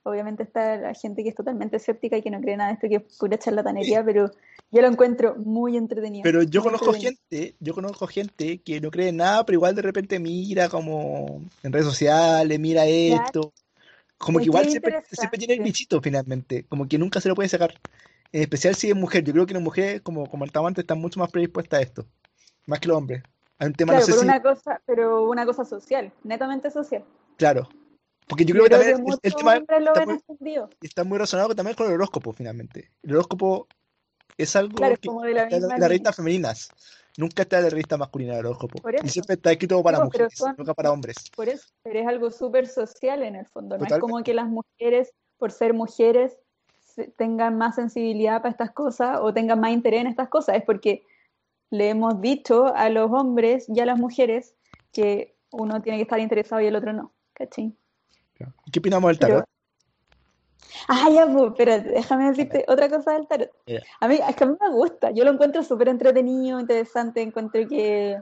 [0.04, 2.88] obviamente está la gente que es totalmente escéptica y que no cree nada de esto,
[2.88, 4.30] que es pura charlatanería, pero
[4.76, 6.24] yo lo encuentro muy entretenido.
[6.24, 9.82] Pero yo conozco gente, yo conozco gente que no cree en nada, pero igual de
[9.82, 13.54] repente mira como en redes sociales, mira esto.
[14.18, 15.02] Como que igual siempre,
[15.38, 17.80] tiene el bichito finalmente, como que nunca se lo puede sacar.
[18.34, 19.24] En especial si es mujer.
[19.24, 22.06] Yo creo que las mujeres, como comentaba antes, están mucho más predispuestas a esto.
[22.66, 23.24] Más que los hombres.
[23.58, 27.06] Hay un tema, claro, pero, una cosa, pero una cosa social, netamente social.
[27.38, 27.70] Claro,
[28.28, 28.90] porque yo creo que también
[29.24, 30.20] el, tema está muy,
[30.82, 32.92] está muy, relacionado también con el horóscopo, finalmente.
[33.04, 33.70] El horóscopo
[34.38, 36.70] es algo que está en las revistas femeninas.
[37.18, 38.82] Nunca está en la revista masculina el horóscopo.
[39.02, 41.16] Y siempre está escrito para mujeres, nunca para hombres.
[41.36, 43.78] Por eso, pero es algo súper social en el fondo.
[43.78, 46.38] No es como que las mujeres, por ser mujeres,
[47.18, 50.58] tengan más sensibilidad para estas cosas o tengan más interés en estas cosas.
[50.58, 51.06] Es porque
[51.70, 54.56] le hemos dicho a los hombres y a las mujeres
[54.92, 57.14] que uno tiene que estar interesado y el otro no.
[57.34, 57.78] ¿Cachín?
[58.72, 59.46] ¿Qué opinamos del tarot?
[60.88, 63.52] Ah, ya, pues, pero déjame decirte otra cosa del tarot.
[64.00, 67.68] A mí, es que a mí me gusta, yo lo encuentro súper entretenido, interesante, encuentro
[67.68, 68.18] que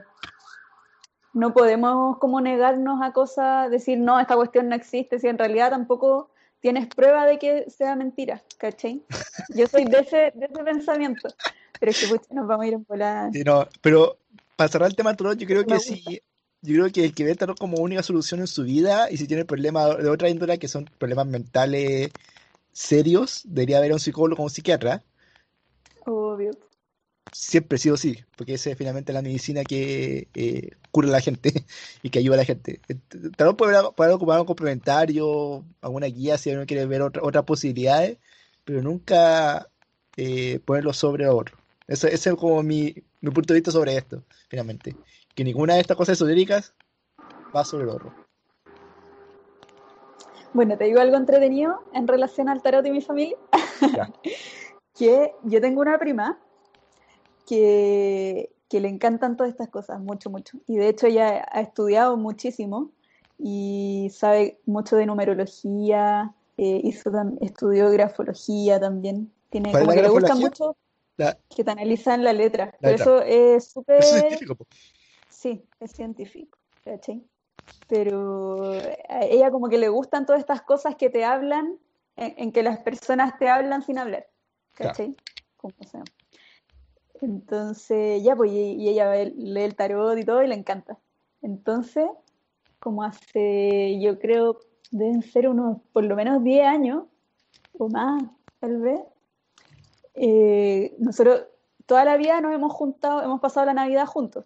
[1.32, 5.70] no podemos como negarnos a cosas, decir, no, esta cuestión no existe, si en realidad
[5.70, 9.02] tampoco tienes prueba de que sea mentira, ¿cachai?
[9.50, 11.28] Yo soy de ese, de ese pensamiento,
[11.78, 13.30] pero es que pucha, nos vamos a ir en volada.
[13.32, 14.16] Sí, no, pero
[14.56, 16.22] para cerrar el tema del tarot, yo creo que sí,
[16.62, 19.16] yo creo que el que ve el tarot como única solución en su vida y
[19.16, 22.10] si tiene problemas de otra índole que son problemas mentales
[22.74, 25.02] serios, debería a un psicólogo o un psiquiatra.
[26.04, 26.50] Obvio.
[27.32, 31.20] Siempre sí o sí, porque esa es finalmente la medicina que eh, cura a la
[31.20, 31.64] gente
[32.02, 32.80] y que ayuda a la gente.
[32.88, 33.78] El tarot puede,
[34.12, 38.18] ocupar un complementario, alguna guía si uno quiere ver otras posibilidades,
[38.64, 39.68] pero nunca
[40.16, 41.56] eh, ponerlo sobre otro.
[41.86, 44.96] Eso, ese es como mi, mi punto de vista sobre esto, finalmente.
[45.34, 46.74] Que ninguna de estas cosas esotéricas
[47.54, 48.23] va sobre el otro.
[50.54, 53.36] Bueno, te digo algo entretenido en relación al tarot y mi familia.
[53.94, 54.08] Ya.
[54.94, 56.38] que yo tengo una prima
[57.46, 60.58] que, que le encantan todas estas cosas, mucho, mucho.
[60.68, 62.92] Y de hecho ella ha estudiado muchísimo
[63.36, 69.32] y sabe mucho de numerología, eh, hizo tam- estudió grafología también.
[69.50, 70.76] Tiene ¿Cuál es como que le gusta mucho
[71.16, 72.66] La- que te analizan la letra.
[72.78, 73.04] La Por letra.
[73.04, 73.98] eso es súper...
[74.04, 74.66] es científico, po.
[75.28, 77.24] Sí, es científico, ¿cachai?
[77.88, 78.72] Pero
[79.08, 81.78] a ella como que le gustan todas estas cosas que te hablan,
[82.16, 84.26] en, en que las personas te hablan sin hablar,
[84.72, 84.90] Claro.
[84.92, 85.16] ¿cachai?
[85.92, 86.04] Llama.
[87.20, 90.98] Entonces, ya, pues, y, y ella ve- lee el tarot y todo y le encanta.
[91.42, 92.06] Entonces,
[92.78, 97.04] como hace, yo creo, deben ser unos por lo menos 10 años
[97.78, 98.24] o más,
[98.60, 99.00] tal vez,
[100.14, 101.44] eh, nosotros
[101.86, 104.44] toda la vida nos hemos juntado, hemos pasado la Navidad juntos.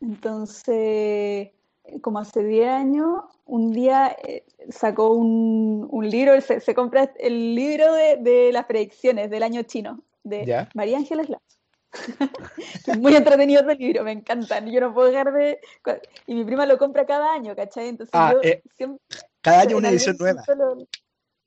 [0.00, 1.50] Entonces,
[2.00, 7.54] como hace 10 años, un día eh, sacó un, un libro, se, se compra el
[7.54, 10.68] libro de, de las predicciones del año chino, de Ya.
[10.74, 11.44] María Ángeles Lazo.
[12.86, 14.70] Es muy entretenido ese libro, me encantan.
[14.70, 15.60] Yo no puedo dejar de...
[16.26, 17.88] Y mi prima lo compra cada año, ¿cachai?
[17.88, 19.00] Entonces Ah, yo eh, siempre...
[19.40, 20.42] Cada año una edición nueva.
[20.56, 20.86] lo-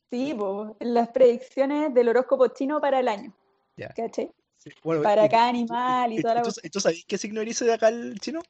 [0.10, 3.34] Sí, po, en las predicciones del horóscopo chino para el año.
[3.96, 4.32] ¿cachai?
[4.56, 6.72] Sí, bueno, Para y- cada animal y y- toda la ¿tú, cuestión.
[6.72, 8.42] tú sabes qué signo eres de acá el chino?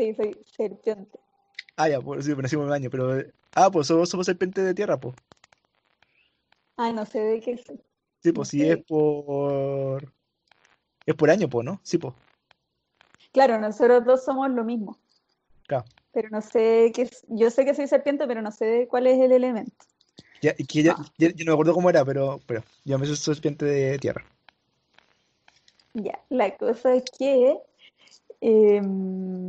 [0.00, 1.18] Sí, soy serpiente.
[1.76, 3.18] Ah, ya, pues sí, nacimos el año, pero...
[3.18, 5.14] eh, Ah, pues somos, somos serpiente de tierra, pues.
[6.78, 7.78] Ah, no sé de qué soy.
[8.22, 10.10] Sí, pues sí es por...
[11.04, 11.80] Es por año, pues, ¿no?
[11.82, 12.14] Sí, pues.
[13.32, 14.96] Claro, nosotros dos somos lo mismo.
[15.66, 15.84] Claro.
[16.12, 17.22] Pero no sé qué es.
[17.28, 19.84] Yo sé que soy serpiente, pero no sé de cuál es el elemento.
[20.40, 21.04] Ya, y que ya- Ah.
[21.18, 24.24] ya- yo no me acuerdo cómo era, pero, pero yo me soy serpiente de tierra.
[25.92, 27.58] Ya, la cosa es que
[28.40, 29.39] em,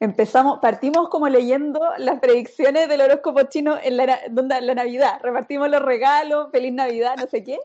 [0.00, 5.20] empezamos, partimos como leyendo las predicciones del horóscopo chino en la, donde, la Navidad.
[5.22, 7.58] Repartimos los regalos, feliz Navidad, no sé qué.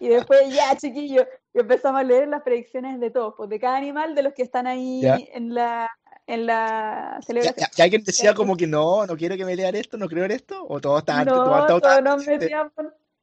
[0.00, 3.76] Y después, ya, chiquillos, y empezamos a leer las predicciones de todos, pues de cada
[3.76, 5.88] animal de los que están ahí en la,
[6.26, 7.66] en la ¿Ya, celebración.
[7.70, 10.24] ya- ya alguien decía como que no, no quiero que me lean esto, no creo
[10.24, 10.64] en esto?
[10.66, 12.72] ¿O todos estaban, No, todos, todos todos estaban nos metíamos,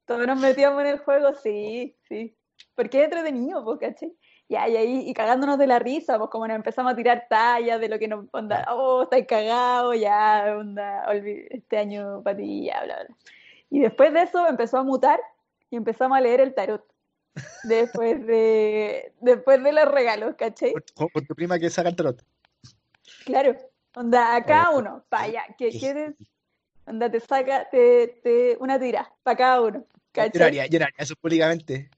[0.05, 2.35] todos nos metíamos en el juego, sí, sí.
[2.75, 4.15] Porque es entretenido, pues, ¿cachai?
[4.49, 7.87] Y ahí, y cagándonos de la risa, pues como nos empezamos a tirar tallas de
[7.87, 12.95] lo que nos, onda, oh, estáis cagados, ya, onda, este año para ti, ya, bla,
[13.05, 13.15] bla.
[13.69, 15.19] Y después de eso empezó a mutar
[15.69, 16.83] y empezamos a leer el tarot.
[17.63, 20.73] Después de, después de los regalos, ¿cachai?
[20.95, 22.25] Con tu prima que saca el tarot.
[23.25, 23.55] Claro,
[23.95, 26.15] onda, a cada uno, para allá, ¿qué qué quieres?
[26.87, 30.41] Onda, te saca, te, te, una tira, para cada uno, Yo no ¿cachai?
[30.41, 31.91] haría, yo no haría eso públicamente.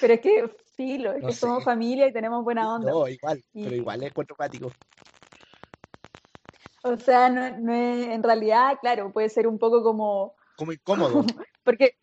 [0.00, 2.90] Pero es que, filo, es No que somos familia y tenemos buena onda.
[2.90, 4.72] No, igual, Y- pero igual es encuentro práctico.
[6.82, 11.22] O sea, no, no es- en realidad, claro, puede ser un poco como, Como incómodo.
[11.64, 11.96] porque,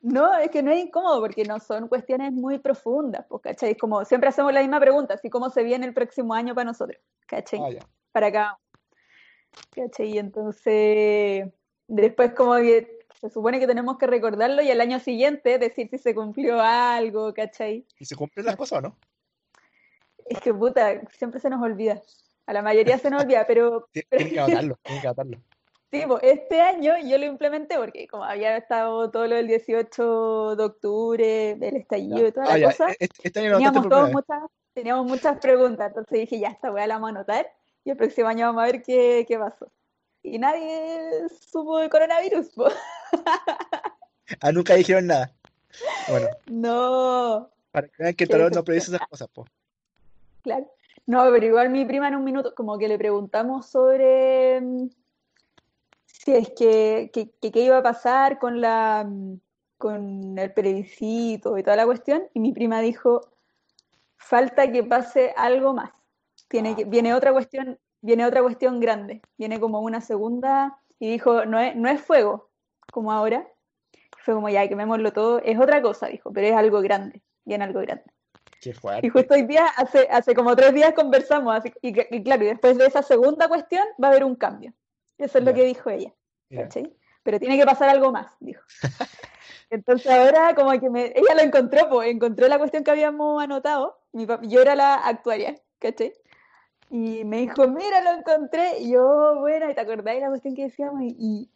[0.00, 3.76] no, es que no es incómodo, porque no son cuestiones muy profundas, pues, ¿cachai?
[3.76, 6.98] Como siempre hacemos la misma pregunta, así como se viene el próximo año para nosotros,
[7.26, 7.60] ¿cachai?
[7.78, 7.86] Ah.
[8.12, 10.08] Para cada uno, ¿cachai?
[10.14, 11.52] Y entonces,
[11.86, 15.98] después como que se supone que tenemos que recordarlo y al año siguiente decir si
[15.98, 17.86] se cumplió algo, ¿cachai?
[17.98, 18.96] ¿Y se cumplen las cosas o no?
[20.26, 22.00] Es que, puta, siempre se nos olvida.
[22.46, 25.38] A la mayoría se nos olvida, pero Tien- Tienen que anotarlo, tienen que anotarlo.
[25.92, 30.54] Sí, pues, este año yo lo implementé porque como había estado todo lo del 18
[30.54, 32.66] de octubre, del estallido y toda Ah, la ya.
[32.68, 34.38] cosa, Este, este año teníamos, todos muchas,
[34.72, 37.52] teníamos muchas preguntas, entonces dije, ya, esta weá la vamos a anotar
[37.82, 39.72] y el próximo año vamos a ver qué, qué pasó.
[40.22, 42.68] Y nadie supo del coronavirus, po.
[44.40, 45.32] Ah, nunca dijeron nada.
[46.08, 49.50] Bueno, No, para que vean que tarot no predice esas cosas, pues.
[50.42, 50.70] claro.
[51.06, 54.90] No, pero igual mi prima en un minuto, como que le preguntamos sobre mm,
[56.06, 59.40] si es que, que, que qué iba a pasar con la mm,
[59.80, 63.32] con el plebiscito y toda la cuestión, y mi prima dijo,
[64.18, 65.90] falta que pase algo más.
[66.48, 71.44] Tiene que, viene otra cuestión, viene otra cuestión grande, viene como una segunda, y dijo,
[71.46, 72.50] no es, no es fuego,
[72.92, 73.46] como ahora.
[74.18, 77.80] Fue como ya, quemémoslo todo, es otra cosa, dijo, pero es algo grande, viene algo
[77.80, 78.04] grande.
[78.60, 79.06] Qué fuerte.
[79.06, 82.48] Y justo hoy día, hace, hace como tres días conversamos, así- y, y claro, y
[82.48, 84.74] después de esa segunda cuestión va a haber un cambio.
[85.16, 86.12] Eso es lo que dijo ella.
[87.22, 88.62] Pero tiene que pasar algo más, dijo.
[89.70, 94.00] Entonces ahora como que me, ella lo encontró, pues, encontró la cuestión que habíamos anotado,
[94.12, 96.12] mi yo era la actuaria, ¿cachai?
[96.90, 100.56] Y me dijo, mira, lo encontré, y yo, bueno, ¿y te acordáis de la cuestión
[100.56, 101.02] que decíamos?
[101.02, 101.50] Y, y,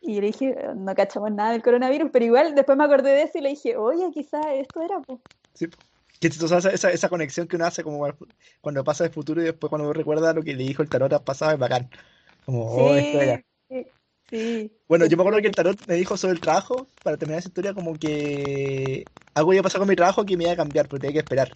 [0.00, 3.38] Y le dije, no cachamos nada del coronavirus, pero igual después me acordé de eso
[3.38, 5.20] y le dije, oye, quizás esto era, pues.
[5.54, 5.78] Sí, po.
[6.20, 8.04] Qué chistosa esa, esa, conexión que uno hace como
[8.60, 11.12] cuando pasa el futuro y después cuando uno recuerda lo que le dijo el tarot
[11.12, 11.88] al pasado es bacán.
[12.44, 13.44] Como, oh, esto era.
[13.68, 13.86] Sí,
[14.28, 14.72] sí.
[14.88, 17.50] Bueno, yo me acuerdo que el tarot me dijo sobre el trabajo, para terminar esa
[17.50, 20.88] historia, como que algo iba a pasar con mi trabajo que me iba a cambiar,
[20.88, 21.52] pero tenía que esperar.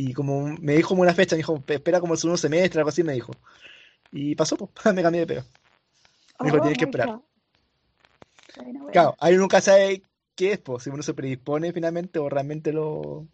[0.00, 2.90] Y como me dijo como una fecha, me dijo, espera como el segundo semestre, algo
[2.90, 3.32] así, me dijo.
[4.12, 5.44] Y pasó, pues, me cambié de pega.
[6.38, 7.08] Me dijo, Oh tienes que esperar.
[7.08, 7.20] God.
[8.56, 8.92] Bueno, bueno.
[8.92, 10.02] Claro, ahí nunca sabe
[10.36, 13.26] qué es, pues, si uno se predispone finalmente o realmente lo,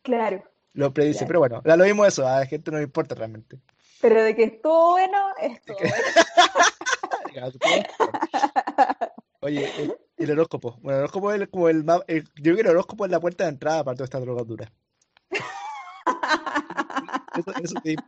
[0.00, 1.18] Claro, lo predice.
[1.18, 1.28] claro.
[1.28, 3.58] Pero bueno, da lo mismo eso, a la gente no le importa realmente.
[4.00, 5.76] Pero de que estuvo bueno, estuvo
[7.30, 7.52] bueno.
[9.40, 10.78] Oye, el, el horóscopo.
[10.80, 13.44] Bueno, el horóscopo es como el el- yo creo que el horóscopo es la puerta
[13.44, 14.72] de entrada para toda esta drogadura.
[17.36, 18.02] Eso, eso te digo.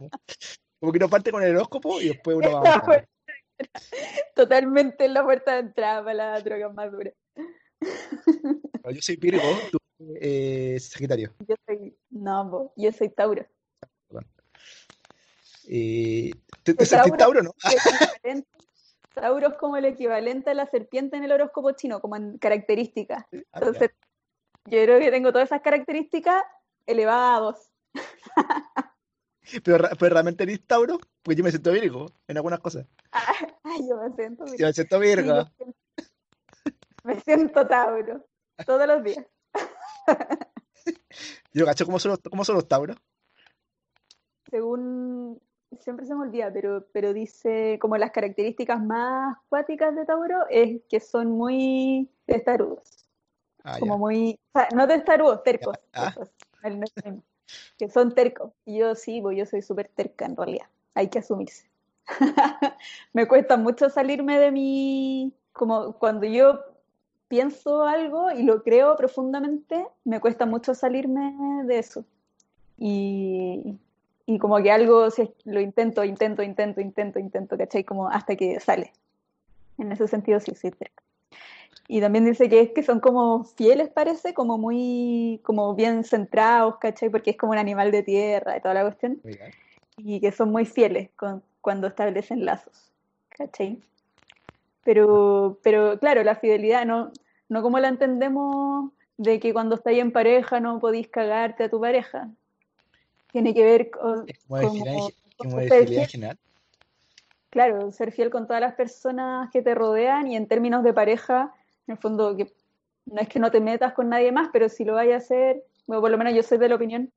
[0.80, 3.08] Como que uno parte con el horóscopo y después uno va puerta-
[4.34, 7.14] Totalmente en la puerta de entrada para las drogas más duras.
[8.94, 9.78] Yo soy Virgo, tú
[10.20, 11.34] eh, Sagitario.
[11.46, 13.44] Yo soy, no, po, yo soy Tauro.
[15.70, 16.30] Eh,
[16.62, 17.50] ¿te, te Tauro Tauro, no?
[19.12, 23.24] Tauro es como el equivalente a la serpiente en el horóscopo chino, como en características.
[23.32, 23.38] Ah.
[23.54, 23.90] Entonces,
[24.64, 26.42] yo creo que tengo todas esas características
[26.86, 27.70] elevadas a dos.
[29.64, 32.86] Pero, pero realmente eres Tauro, porque yo me siento Virgo en algunas cosas.
[33.88, 35.34] Yo me siento, Yo me siento sí, Virgo.
[35.34, 35.76] me siento-
[37.04, 38.26] me siento Tauro
[38.66, 39.24] todos los días.
[41.54, 42.98] Yo cacho cómo son los, cómo son los Tauros.
[44.50, 45.40] Según,
[45.80, 50.82] siempre se me olvida, pero, pero dice como las características más cuáticas de Tauro es
[50.90, 53.06] que son muy testarudos.
[53.64, 53.98] Ah, como ya.
[53.98, 56.12] muy, o sea, no testarudos, tercos, Ah.
[56.12, 56.30] tercos,
[56.62, 57.22] el- lo mismo,
[57.78, 58.52] que son tercos.
[58.66, 61.68] Yo sí, pues yo soy súper terca en realidad, hay que asumirse.
[63.12, 66.60] Me cuesta mucho salirme de mi, como cuando yo
[67.28, 71.34] pienso algo y lo creo profundamente, me cuesta mucho salirme
[71.64, 72.04] de eso.
[72.78, 73.78] Y,
[74.24, 77.84] y como que algo, si lo intento, intento, intento, intento, intento, ¿cachai?
[77.84, 78.92] Como hasta que sale.
[79.76, 81.02] En ese sentido sí, soy terca.
[81.90, 86.76] Y también dice que es que son como fieles, parece, como muy, como bien centrados,
[86.76, 87.08] ¿cachai?
[87.08, 89.20] Porque es como un animal de tierra y toda la cuestión.
[89.96, 92.92] Y que son muy fieles con- cuando establecen lazos,
[93.30, 93.80] ¿cachai?
[94.84, 97.10] Pero, pero claro, la fidelidad no,
[97.48, 101.80] no como la entendemos de que cuando estáis en pareja no podéis cagarte a tu
[101.80, 102.28] pareja.
[103.32, 104.26] Tiene que ver con,
[105.36, 106.38] como general.
[107.50, 111.54] Claro, ser fiel con todas las personas que te rodean y en términos de pareja,
[111.88, 112.52] en el fondo, que
[113.06, 115.64] no es que no te metas con nadie más, pero si lo vayas a hacer,
[115.86, 117.10] bueno, por lo menos yo soy de la opinión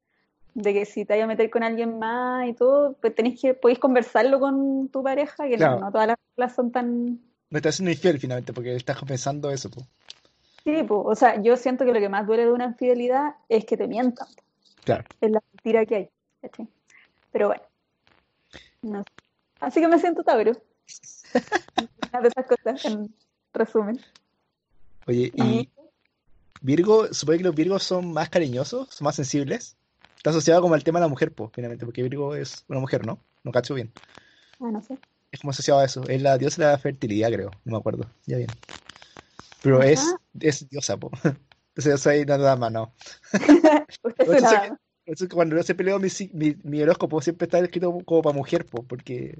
[0.54, 3.54] de que si te vayas a meter con alguien más y todo, pues tenéis que,
[3.54, 5.80] podéis conversarlo con tu pareja, que no- Claro.
[5.80, 7.20] no, todas las reglas son tan...
[7.50, 9.70] No estás siendo infiel finalmente, porque estás compensando eso.
[9.70, 9.82] po.
[10.64, 13.66] Sí, pues, o sea, yo siento que lo que más duele de una infidelidad es
[13.66, 14.28] que te mientan,
[14.86, 15.04] Claro.
[15.20, 16.10] es la mentira que hay.
[17.32, 17.62] Pero bueno,
[18.82, 19.04] no.
[19.60, 20.52] Así que me siento Tauro.
[22.12, 23.14] Una de esas cosas, en
[23.54, 24.00] resumen.
[25.08, 25.70] Oye, Y
[26.62, 29.76] Virgo, supongo que los Virgos son más cariñosos, son más sensibles.
[30.18, 33.06] Está asociado como al tema de la mujer, pues, finalmente, porque Virgo es una mujer,
[33.06, 33.20] ¿no?
[33.44, 33.92] No cacho bien.
[34.60, 34.98] Ah, no sé.
[35.32, 36.08] Es como asociado a eso.
[36.08, 37.52] Es la diosa de la fertilidad, creo.
[37.66, 38.06] No me acuerdo.
[38.28, 38.50] Ya bien.
[39.64, 41.10] Pero es, es diosa, po.
[41.24, 42.94] Entonces yo soy nada más, no.
[44.04, 47.92] Usted por eso que cuando yo siempre leo mi, mi, mi horóscopo, siempre está escrito
[48.06, 49.38] como para mujer, po, porque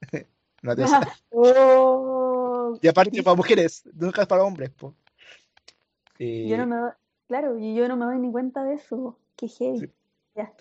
[0.62, 1.00] una diosa.
[1.30, 4.94] Oh, Y aparte para mujeres, nunca es para hombres, po.
[6.20, 6.90] Eh, Yo no me doy,
[7.26, 9.18] claro, y yo no me doy ni cuenta de eso.
[9.36, 9.80] Qué heavy.
[9.80, 9.90] Sí.
[10.36, 10.52] Ya.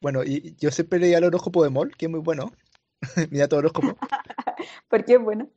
[0.00, 2.52] Bueno, y yo siempre leía el horóscopo de Mol, que es muy bueno.
[3.30, 3.96] Mira todo horóscopo.
[4.88, 5.48] ¿Por qué es bueno?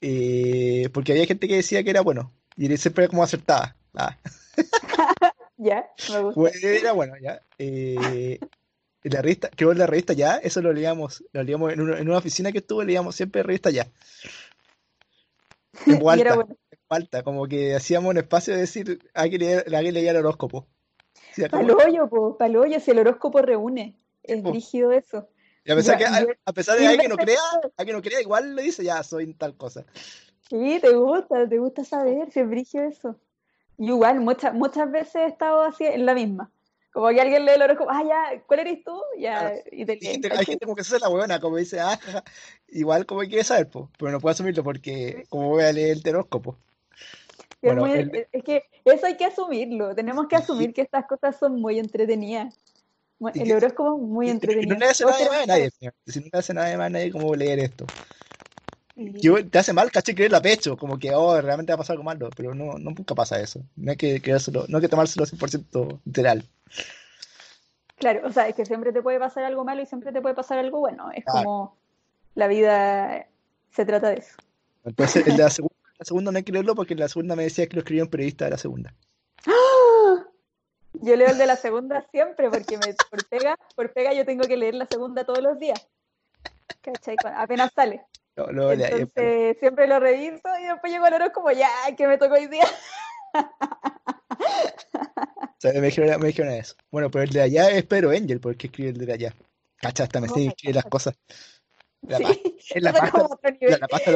[0.00, 2.32] Eh, porque había gente que decía que era bueno.
[2.56, 3.76] Y él siempre era como acertada.
[3.94, 4.16] Ah,
[5.58, 6.58] Ya, me gusta.
[6.62, 7.40] era bueno, ya.
[7.58, 8.40] Eh,
[9.04, 11.98] en la revista, creo en la revista ya, eso lo leíamos, lo leíamos en una,
[11.98, 13.86] en una oficina que estuve, leíamos siempre revista ya.
[15.86, 16.56] En Y era bueno.
[16.96, 19.92] En voz alta, como que hacíamos un espacio de decir, hay que leer, hay que
[19.92, 20.66] leer el horóscopo.
[21.34, 23.96] Sí, como- Palo hoyo, po, palo hoyo, si el horóscopo reúne.
[24.22, 24.50] Es po.
[24.50, 25.28] brígido eso.
[25.64, 27.40] y a pesar Ya, que, a, a pesar de que no crea,
[27.76, 29.84] alguien no crea, igual le dice, ya, soy tal cosa.
[30.48, 33.16] Sí, te gusta, te gusta saber si es brígido eso.
[33.78, 36.50] Yo igual, muchas, muchas veces he estado así en la misma.
[36.92, 39.00] Como que alguien lee el horóscopo, ah, ya, ¿cuál eres tú?
[39.18, 39.56] Ya, Claro.
[39.72, 41.98] y te gente, hay gente como que se hace la huevona, como dice, ah,
[42.68, 45.96] igual como que quiere saber, po, pero no puedo asumirlo porque, como voy a leer
[46.04, 46.58] el horóscopo.
[47.62, 49.94] Es Bueno, muy- el- es que eso hay que asumirlo.
[49.94, 52.52] Tenemos que asumir que estas cosas son muy entretenidas.
[53.20, 54.74] El que- horóscopo es muy entretenido.
[54.74, 55.70] no le hace nada de a nadie.
[56.06, 57.86] Si no le hace nada de más a nadie, ¿cómo leer esto?
[59.50, 62.02] Te hace mal, caché, creer la pecho, como que, oh, realmente va a pasar algo
[62.02, 63.60] malo, pero no, no nunca pasa eso.
[63.76, 66.44] No hay que creérselo, no hay que tomárselo 100% literal.
[67.96, 70.34] Claro, o sea, es que siempre te puede pasar algo malo y siempre te puede
[70.34, 71.10] pasar algo bueno.
[71.14, 71.76] Es como
[72.34, 73.28] la vida
[73.70, 74.36] se trata de eso.
[74.84, 77.44] Entonces, el de la segunda, la segunda no hay que leerlo porque la segunda me
[77.44, 78.92] decía que lo escribió un periodista de la segunda.
[79.46, 80.26] ¡Ah!
[80.94, 84.48] Yo leo el de la segunda siempre porque me, por, pega, por pega yo tengo
[84.48, 85.88] que leer la segunda todos los días.
[86.80, 87.14] ¿Cachai?
[87.36, 88.04] Apenas sale.
[88.34, 92.66] Entonces siempre lo reviso y después llego al como ya, que me tocó hoy día.
[95.62, 96.74] me, dijeron, me dijeron eso.
[96.90, 99.36] Bueno, pero el de allá es Pedro Angel, porque escribe el de allá.
[99.76, 101.14] Cacha, hasta me sé escribir las cosas.
[102.00, 104.10] La, sí, la pasta, nivel, la, pasta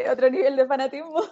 [0.00, 1.22] otro, otro, nivel de fanatismo.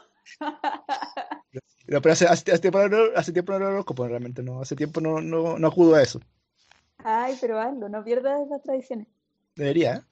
[1.87, 4.61] pero hace, tiempo no, hace tiempo no lo conozco, realmente no.
[4.61, 6.21] Hace tiempo no, no, no acudo a eso.
[6.99, 9.07] Ay, pero hazlo, no pierdas esas tradiciones.
[9.55, 10.03] Debería, ¿eh?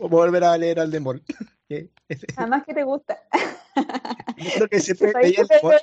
[0.00, 1.22] O volver a leer al Demol.
[2.36, 3.22] Además que te gusta.
[4.36, 5.74] Yo creo que siempre leía Demol.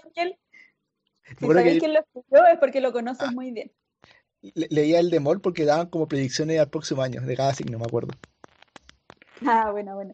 [1.39, 3.32] Si sabes quién lo escuchó es porque lo conoces ah.
[3.32, 3.72] muy bien.
[4.41, 8.14] leía el Demol porque daban como predicciones al próximo año, de cada signo, me acuerdo.
[9.45, 10.14] Ah, bueno, bueno.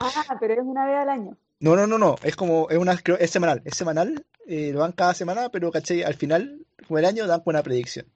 [0.00, 1.36] Ah, pero es una vez al año.
[1.60, 2.16] No, no, no, no.
[2.22, 3.62] Es como, es una, es semanal.
[3.64, 7.42] Es semanal, eh, lo dan cada semana, pero caché, al final, como el año, dan
[7.44, 8.06] una predicción.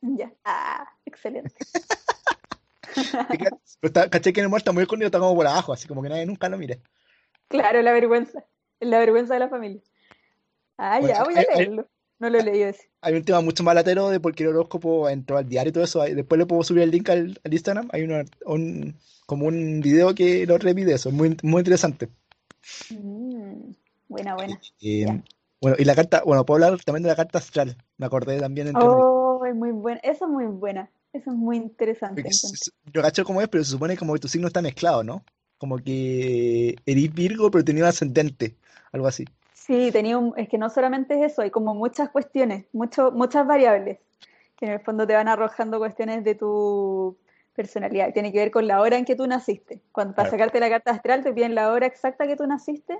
[0.00, 0.32] Ya.
[0.44, 1.54] Ah, excelente.
[3.80, 6.08] Pero caché que en el muerto muy escondido, está como por abajo, así como que
[6.08, 6.80] nadie nunca lo mire.
[7.48, 8.44] Claro, la vergüenza.
[8.80, 9.80] La vergüenza de la familia.
[10.76, 11.88] Ah, ya, voy a leerlo.
[12.18, 12.90] No lo he leído ese.
[13.00, 15.72] Hay un tema mucho más latero de por qué el horóscopo entró al diario y
[15.72, 16.02] todo eso.
[16.02, 17.88] Después le puedo subir el link al, Instagram.
[17.92, 18.96] Hay un,
[19.26, 21.10] como un video que lo revide eso.
[21.10, 22.08] Muy, muy interesante.
[22.90, 23.70] Mm,
[24.08, 24.60] buena, buena.
[24.80, 25.22] Eh,
[25.60, 27.76] bueno, y la carta, bueno, puedo hablar también de la carta astral.
[27.96, 28.72] Me acordé también.
[28.74, 30.00] oh, es muy buena.
[30.02, 30.90] Esa es muy buena.
[31.12, 32.22] Eso es muy interesante.
[32.92, 35.24] Yo cacho cómo es, pero se supone como que tu signo está mezclado, ¿no?
[35.56, 38.56] Como que eres Virgo, pero tenía un ascendente,
[38.92, 39.24] algo así.
[39.68, 43.46] Sí, tenía un, es que no solamente es eso, hay como muchas cuestiones, mucho, muchas
[43.46, 43.98] variables,
[44.56, 47.18] que en el fondo te van arrojando cuestiones de tu
[47.54, 48.14] personalidad.
[48.14, 49.82] Tiene que ver con la hora en que tú naciste.
[49.92, 52.98] Cuando para sacarte la carta astral te piden la hora exacta que tú naciste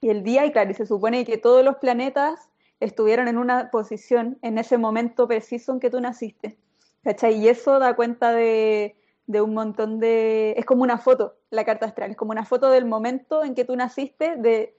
[0.00, 2.48] y el día, y claro, y se supone que todos los planetas
[2.80, 6.56] estuvieron en una posición en ese momento preciso en que tú naciste.
[7.04, 7.34] ¿Cachai?
[7.34, 8.96] Y eso da cuenta de,
[9.28, 10.54] un montón de...
[10.56, 13.66] Es como una foto, la carta astral, es como una foto del momento en que
[13.66, 14.74] tú naciste, de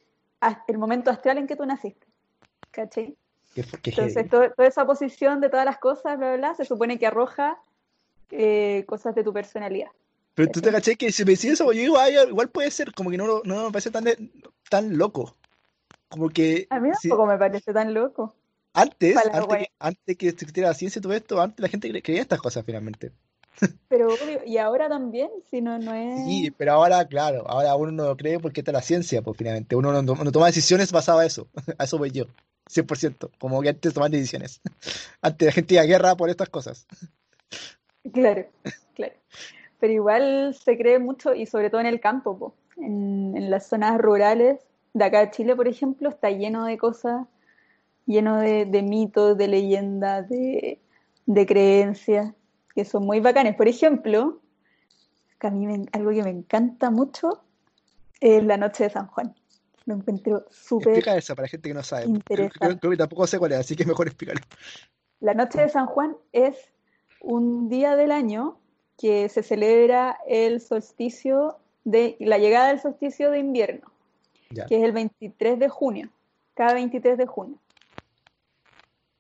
[0.68, 2.08] el momento astral en que tú naciste.
[2.72, 3.18] ¿Cachai?
[3.56, 7.60] Entonces, toda esa posición de todas las cosas, bla, bla, bla, se supone que arroja
[8.30, 9.90] eh, cosas de tu personalidad.
[10.36, 11.98] Pero tú te caché que si me decís eso, yo digo,
[12.30, 14.06] igual puede ser, como que no, no me parece tan,
[14.70, 15.36] tan loco.
[16.10, 16.68] Como que.
[16.70, 18.36] A mí tampoco me parece tan loco.
[18.74, 22.22] Antes, antes que, antes que existiera la ciencia y todo esto, antes la gente creía
[22.22, 23.12] estas cosas finalmente.
[23.90, 26.26] Pero obvio, y ahora también, si no, no es.
[26.26, 29.76] Sí, pero ahora, claro, ahora uno no lo cree porque está la ciencia, pues finalmente.
[29.76, 31.48] Uno no, toma decisiones basado a eso.
[31.78, 32.26] A eso voy yo.
[32.70, 33.32] 100%.
[33.40, 34.62] Como que antes tomaban decisiones.
[35.22, 36.86] Antes la gente iba a guerra por estas cosas.
[38.14, 38.46] Claro,
[38.94, 39.14] claro.
[39.80, 42.56] Pero igual se cree mucho, y sobre todo en el campo, po.
[42.78, 44.60] En, en las zonas rurales
[44.94, 47.26] de acá de Chile, por ejemplo, está lleno de cosas
[48.08, 50.80] lleno de, mitos, de leyendas, de,
[51.46, 52.34] creencias,
[52.78, 53.56] que son muy bacanes.
[53.56, 54.40] Por ejemplo,
[55.40, 57.42] a mí algo que me encanta mucho
[58.20, 59.34] es la noche de San Juan.
[59.86, 60.90] Lo encuentro súper.
[60.90, 62.06] Explica eso para gente que no sabe.
[62.24, 64.44] Creo, que tampoco sé cuál es, así que mejor explicarlo.
[65.22, 66.56] La noche de San Juan es
[67.20, 68.60] un día del año
[68.96, 73.92] que se celebra el solsticio de la llegada del solsticio de invierno,
[74.50, 76.10] que es el 23 de junio,
[76.54, 77.58] cada 23 de junio.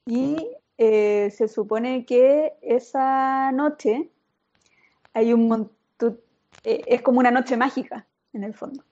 [0.05, 0.47] Y
[0.77, 4.09] eh, se supone que esa noche
[5.13, 6.19] hay un montón,
[6.63, 8.83] eh, es como una noche mágica, en el fondo,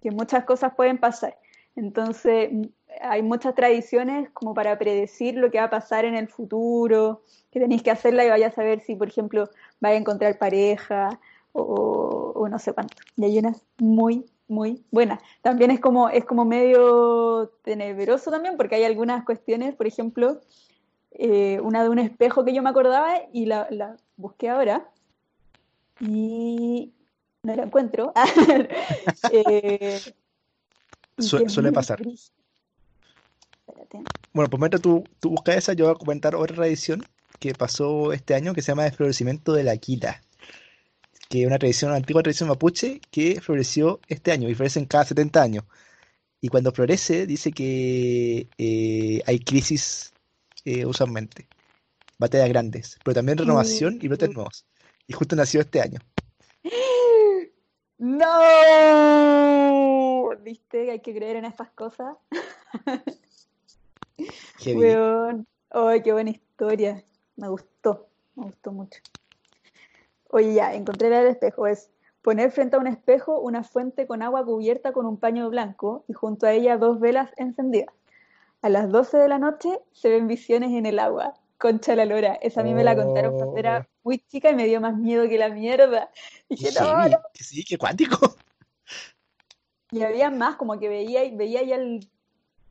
[0.00, 1.36] que muchas cosas pueden pasar.
[1.76, 2.50] Entonces,
[3.00, 7.58] hay muchas tradiciones como para predecir lo que va a pasar en el futuro, que
[7.58, 9.48] tenéis que hacerla y vaya a saber si, por ejemplo,
[9.80, 11.18] vais a encontrar pareja
[11.52, 12.96] o, o, no sé cuánto.
[13.16, 15.20] Y hay unas muy, muy buenas.
[15.42, 20.40] También es como, es como medio tenebroso también, porque hay algunas cuestiones, por ejemplo,
[21.14, 24.90] eh, una de un espejo que yo me acordaba y la, busqué ahora
[26.00, 26.92] y
[27.42, 28.12] no la encuentro.
[29.32, 30.00] eh,
[31.18, 32.02] suele pasar.
[34.32, 37.04] Bueno, pues mientras tú, tú buscas esa, yo voy a comentar otra tradición
[37.38, 40.22] que pasó este año que se llama el florecimiento de la quita,
[41.28, 44.86] que es una tradición, una antigua tradición mapuche que floreció este año y florece en
[44.86, 45.64] cada 70 años.
[46.40, 50.13] Y cuando florece, dice que eh, hay crisis
[50.64, 51.46] eh, usualmente.
[52.18, 54.66] Batallas grandes, pero también renovación y brotes nuevos.
[55.06, 56.00] Y justo nació este año.
[57.98, 58.30] ¡No!
[60.42, 60.90] ¿Viste?
[60.90, 62.16] Hay que creer en estas cosas.
[65.70, 67.04] Ay, qué buena historia.
[67.36, 69.00] Me gustó, me gustó mucho.
[70.30, 71.66] Oye, ya, encontré el espejo.
[71.66, 71.90] Es
[72.22, 76.12] poner frente a un espejo una fuente con agua cubierta con un paño blanco y
[76.12, 77.94] junto a ella dos velas encendidas.
[78.64, 81.34] A las 12 de la noche se ven visiones en el agua.
[81.58, 82.32] Concha la lora.
[82.36, 84.96] Esa a mí me la contaron cuando era Oh, muy chica y me dio más
[84.96, 86.10] miedo que la mierda.
[86.48, 88.16] Y dije, no, sí, qué cuántico.
[89.90, 92.08] Y había más, como que veía, y- veía ya el,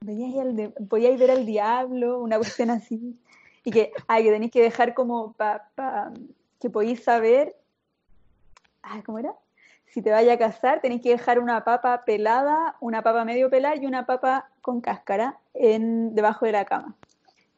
[0.01, 3.15] veía ya el de- podíais ver al diablo, una cuestión así.
[3.63, 6.11] Y que, ay, que tenéis que dejar como para
[6.59, 7.55] que podéis saber,
[8.81, 9.35] ay, ¿cómo era?
[9.93, 13.75] Si te vaya a casar, tenéis que dejar una papa pelada, una papa medio pelada
[13.75, 16.95] y una papa con cáscara en, debajo de la cama.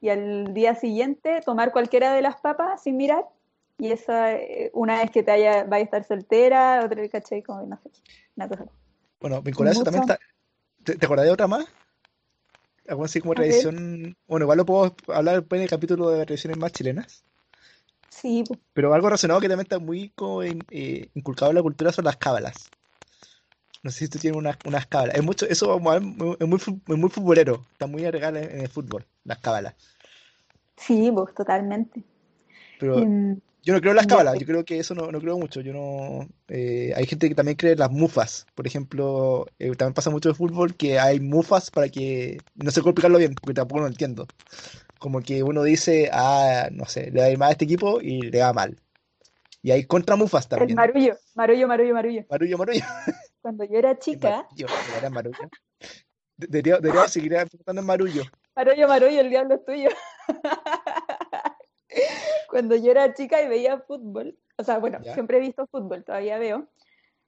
[0.02, 3.24] Y al día siguiente tomar cualquiera de las papas sin mirar.
[3.78, 7.42] Y esa, eh, una vez que te haya, vaya a estar soltera, otra vez, ¿cachai?
[7.42, 7.90] Como, no sé,
[8.36, 8.66] una cosa.
[9.22, 10.20] Bueno, vinculado a eso también está.
[10.84, 11.66] ¿Te, te acordás de otra más?
[12.86, 14.18] Algo así como tradición.
[14.28, 17.24] Bueno, igual lo puedo hablar en el capítulo de tradiciones más chilenas.
[18.20, 18.44] Sí,
[18.74, 22.06] Pero algo relacionado que también está muy como in- eh, inculcado en la cultura son
[22.06, 22.74] las cábalas.
[23.84, 25.16] No sé si tú tienes unas, unas cábalas.
[25.16, 27.68] Es mucho, eso vamos a ver, mu- es muy, es muy futbolero.
[27.72, 29.76] Está muy agregado en, en el fútbol, las cábalas.
[30.78, 32.04] sí, pues, totalmente.
[32.78, 34.40] Pero Em, yo no creo en las cábalas, pues.
[34.40, 35.62] yo creo que eso no, no creo mucho.
[35.62, 38.48] Yo no, eh, hay gente que también cree en las mufas.
[38.56, 42.46] Por ejemplo, eh, también pasa mucho en fútbol que hay mufas para que.
[42.56, 44.30] No sé cómo explicarlo bien, porque tampoco lo entiendo.
[45.00, 48.02] Como que uno dice, ah, no sé, le va a ir mal a este equipo
[48.02, 48.80] y le va mal.
[49.62, 50.76] Y hay contramufas El también.
[50.76, 52.26] marullo, marullo, marullo, marullo.
[52.30, 52.80] Marullo, marullo.
[53.42, 55.50] Cuando yo era chica, no era marullo.
[56.38, 58.24] De- Debería, debería seguir enfocando en marullo.
[58.56, 59.90] marullo, marullo, el diablo es tuyo.
[62.50, 65.14] Cuando yo era chica y veía fútbol, o sea, bueno, ¿Ya?
[65.14, 66.68] siempre he visto fútbol, todavía veo.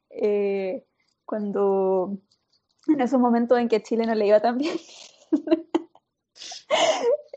[0.09, 0.84] eh,
[1.26, 2.18] cuando
[2.88, 4.78] en esos momentos en que Chile no le iba tan bien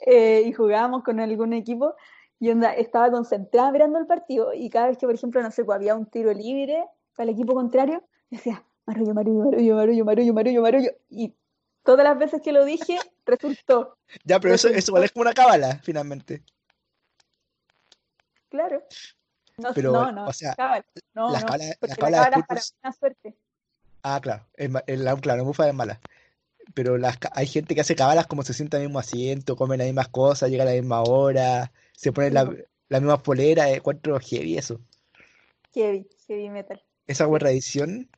[0.07, 1.95] eh, y jugábamos con algún equipo,
[2.39, 5.65] y onda, estaba concentrada mirando el partido y cada vez que, por ejemplo, no sé,
[5.65, 10.35] pues había un tiro libre para el equipo contrario, decía, marullo, marullo, marullo, marullo, marullo,
[10.35, 11.35] marullo, marullo, y
[11.83, 15.79] todas las veces que lo dije, resultó, Ya, pero eso, eso es como una cábala,
[15.83, 16.43] finalmente.
[18.49, 18.83] claro.
[19.59, 22.17] No, Pero, no, no, o sea, cábala, no, las no, cábalas, las porque la cábala
[22.17, 23.37] es para buena suerte.
[24.03, 26.01] Ah, claro, el, la, claro, la mufa es mala.
[26.75, 29.77] Pero las, hay gente que hace cábalas como se sienta en el mismo asiento, come
[29.77, 32.51] las mismas cosas, llega a la misma hora, se pone la,
[32.89, 34.81] la misma polera, encuentro heavy eso.
[35.75, 36.83] heavy, heavy metal.
[37.07, 38.09] Esa buena tradición.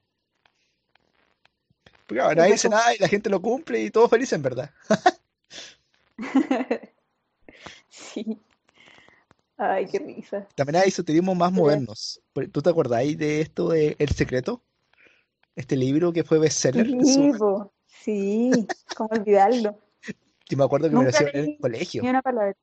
[2.07, 4.71] Porque ahora nadie dice nada y la gente lo cumple y todos felices, en verdad.
[7.89, 8.39] Sí.
[9.57, 10.47] Ay, qué risa.
[10.55, 12.21] También hay esoterismos más modernos.
[12.53, 14.63] ¿Tú te acordáis de esto de El Secreto?
[15.55, 17.31] Este libro que fue bestseller Sí,
[18.05, 19.79] sí, cómo olvidarlo.
[20.49, 22.03] Yo me acuerdo que me lo Nunca hacían en el colegio.
[22.03, 22.55] ni una palabra.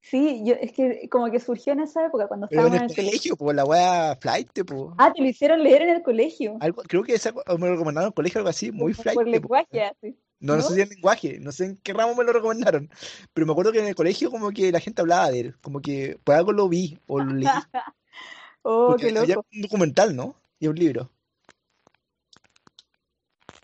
[0.00, 2.98] Sí, yo, es que como que surgió en esa época, cuando Pero en estábamos el
[2.98, 3.36] en el colegio.
[3.36, 4.82] colegio, la wea flight, pues.
[4.98, 8.06] Ah, te lo hicieron leer en el colegio, Algo, creo que esa, me lo recomendaron
[8.06, 10.74] en el colegio, algo así, muy como flight, por lenguaje, así, No, no sé ¿no?
[10.74, 12.90] si en lenguaje, no sé en qué ramo me lo recomendaron,
[13.32, 15.80] pero me acuerdo que en el colegio como que la gente hablaba de él, como
[15.80, 17.46] que por algo lo vi o lo leí,
[18.64, 19.46] Oh, porque qué loco.
[19.54, 20.34] un documental, ¿no?
[20.60, 21.10] Y un libro.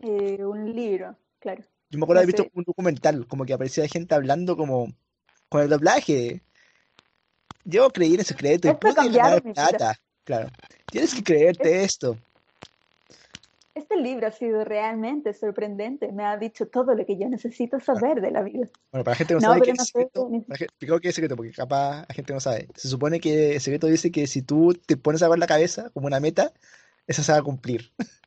[0.02, 1.62] Eh, un libro, claro.
[1.90, 4.92] Yo me acuerdo No haber visto un documental, como que aparecía gente hablando como
[5.48, 6.42] con el doblaje.
[7.64, 10.50] Yo creí en el secreto y pude ganar plata, claro.
[10.90, 12.16] Tienes que creerte esto.
[13.74, 16.10] Este libro ha sido realmente sorprendente.
[16.10, 18.66] Me ha dicho todo lo que yo necesito saber de la vida.
[18.90, 19.84] Bueno, para la gente que no sabe es no el sé.
[19.84, 22.68] secreto, ni- explico qué es secreto, porque capaz la gente no sabe.
[22.74, 25.90] Se supone que el secreto dice que si tú te pones algo en la cabeza
[25.90, 26.52] como una meta,
[27.06, 27.92] esa se va a cumplir.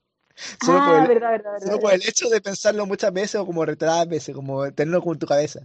[0.63, 3.65] Solo por Ah, el, verdad, verdad, por el hecho de pensarlo muchas veces o como
[3.65, 5.61] reiteradas veces, como tenerlo como en tu cabeza.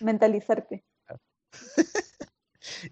[0.00, 0.84] Mentalizarte.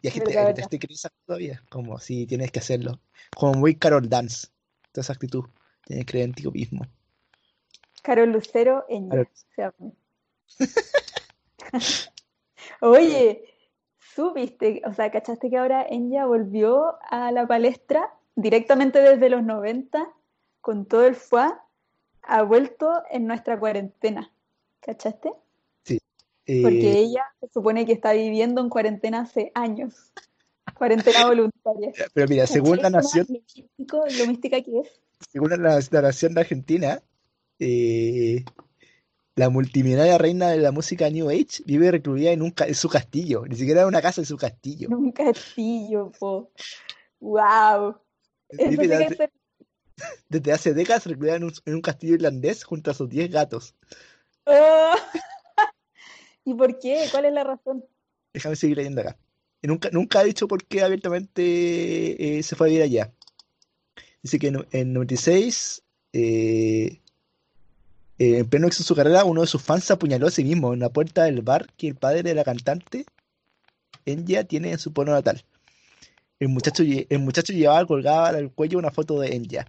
[0.03, 3.01] Y hay gente, gente que cree esa todavía, como si tienes que hacerlo.
[3.35, 4.49] Como muy Carol Dance,
[4.93, 5.45] toda esa actitud.
[5.87, 6.87] Tienes que creer en ti mismo.
[8.03, 8.85] Carol Lucero.
[8.89, 9.93] Carol- llama.
[12.81, 13.45] Oye,
[14.15, 14.83] ¿supiste?
[14.87, 20.07] O sea, ¿cachaste que ahora Enya volvió a la palestra directamente desde los 90
[20.63, 21.63] con todo el FUA?
[22.23, 24.33] Ha vuelto en nuestra cuarentena.
[24.81, 25.33] ¿Cachaste?
[25.85, 30.13] Porque Eh, ella se supone que está viviendo en cuarentena hace años.
[30.79, 31.93] Cuarentena voluntaria.
[32.15, 35.01] pero mira, según la nación, místico, lo mística que es.
[35.31, 37.01] según la, la nación de Argentina,
[37.59, 38.45] eh,
[39.37, 43.45] la multimillonaria reina de la música New Age vive recluida en, un, en su castillo,
[43.47, 44.89] ni siquiera en una casa, en su castillo.
[44.89, 46.51] En un castillo, po.
[47.21, 47.97] ¡Wow!
[48.49, 49.33] Eso sí que es ser
[50.29, 53.75] desde hace décadas recluida en un, en un castillo irlandés junto a sus 10 gatos.
[54.45, 54.95] Oh.
[56.45, 57.07] ¿Y por qué?
[57.11, 57.85] ¿Cuál es la razón?
[58.33, 59.17] Déjame seguir leyendo acá.
[59.63, 63.13] Y nunca, nunca ha dicho por qué abiertamente eh, se fue a vivir allá.
[64.23, 65.83] Dice que en, en 96,
[66.13, 67.01] eh,
[68.19, 70.73] eh, en pleno éxito de su carrera, uno de sus fans apuñaló a sí mismo
[70.73, 73.05] en la puerta del bar que el padre de la cantante,
[74.05, 75.45] Enya, tiene en su pueblo natal.
[76.41, 79.67] El muchacho, el muchacho llevaba colgada al cuello una foto de Enya.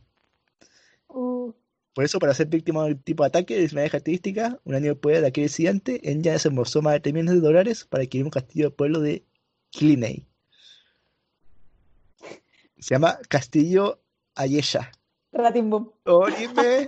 [1.93, 5.21] Por eso, para ser víctima del tipo de ataque de similares características, un año después
[5.21, 8.65] de aquel incidente, Enya desembolsó más de 3 millones de dólares para adquirir un castillo
[8.65, 9.23] del pueblo de
[9.69, 10.25] Killiney.
[12.79, 13.99] Se llama Castillo
[14.35, 14.91] Ayesha.
[15.31, 15.89] Ratimbum.
[16.05, 16.85] Orime,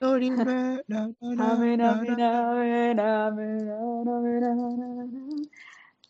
[0.00, 0.82] orime.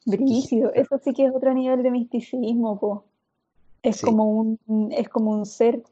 [0.04, 3.04] Brígido, eso sí que es otro nivel de misticismo, po.
[3.82, 4.06] Es Sí.
[4.06, 4.58] como un,
[4.92, 5.82] es como un ser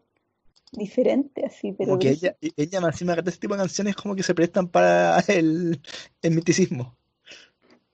[0.77, 4.15] diferente, así, pero Como que ella, ella más encima canta este tipo de canciones como
[4.15, 5.81] que se prestan para el,
[6.23, 6.97] el misticismo,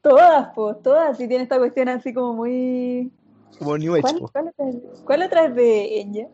[0.02, 3.12] Todas, po, todas, sí tiene esta cuestión así como muy.
[3.58, 4.02] como New Age.
[4.02, 6.28] ¿Cuál, cuál otra es, cuál otra es de ella?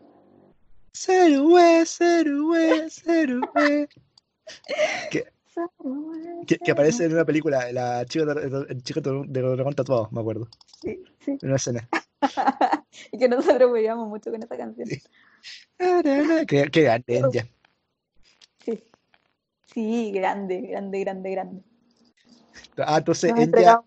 [0.93, 3.89] Serue, serue, serue.
[5.11, 5.25] Que,
[6.45, 10.07] que, que aparece en una película, la chica de, el chico de, de dragón tatuado,
[10.11, 10.47] me acuerdo,
[10.81, 11.31] Sí, sí.
[11.31, 11.87] en una escena.
[13.11, 14.87] Y que nosotros veíamos mucho con esa canción.
[14.87, 15.01] Sí.
[16.47, 17.47] Qué, qué grande, Enya.
[18.65, 18.83] Sí.
[19.65, 21.63] Sí, grande, grande, grande, grande.
[22.77, 23.81] Ah, entonces Nos Enya.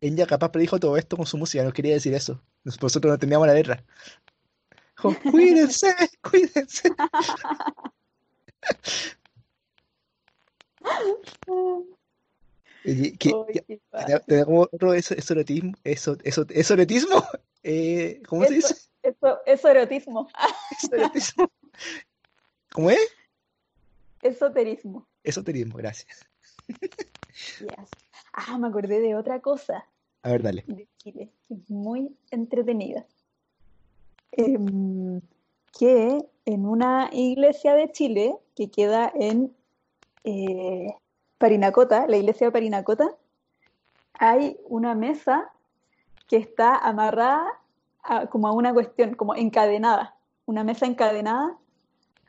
[0.00, 2.40] Enya capaz predijo todo esto con su música, no quería decir eso.
[2.62, 3.82] Nosotros no teníamos la letra.
[4.96, 6.90] Dijo, cuídense, cuídense.
[12.84, 16.46] Ya, como otro eso, esoterismo, eso, eso,
[17.62, 18.74] eh, ¿cómo se dice?
[19.04, 20.28] Eso, eso erotismo.
[20.70, 21.50] Esoterismo.
[22.72, 23.14] ¿Cómo es?
[24.22, 25.06] Esoterismo.
[25.22, 26.26] Esoterismo, gracias.
[27.60, 27.90] Yes.
[28.32, 29.86] Ah, me acordé de otra cosa
[30.22, 30.64] A ver, dale.
[30.66, 33.04] de Chile, que es muy entretenida.
[34.32, 35.20] Em,
[35.78, 39.54] que en una iglesia de Chile que queda en
[40.24, 40.88] eh,
[41.38, 43.14] Parinacota, la iglesia de Parinacota,
[44.14, 45.50] hay una mesa
[46.28, 47.60] que está amarrada
[48.04, 50.14] a- como a una cuestión, como encadenada,
[50.46, 51.56] una mesa encadenada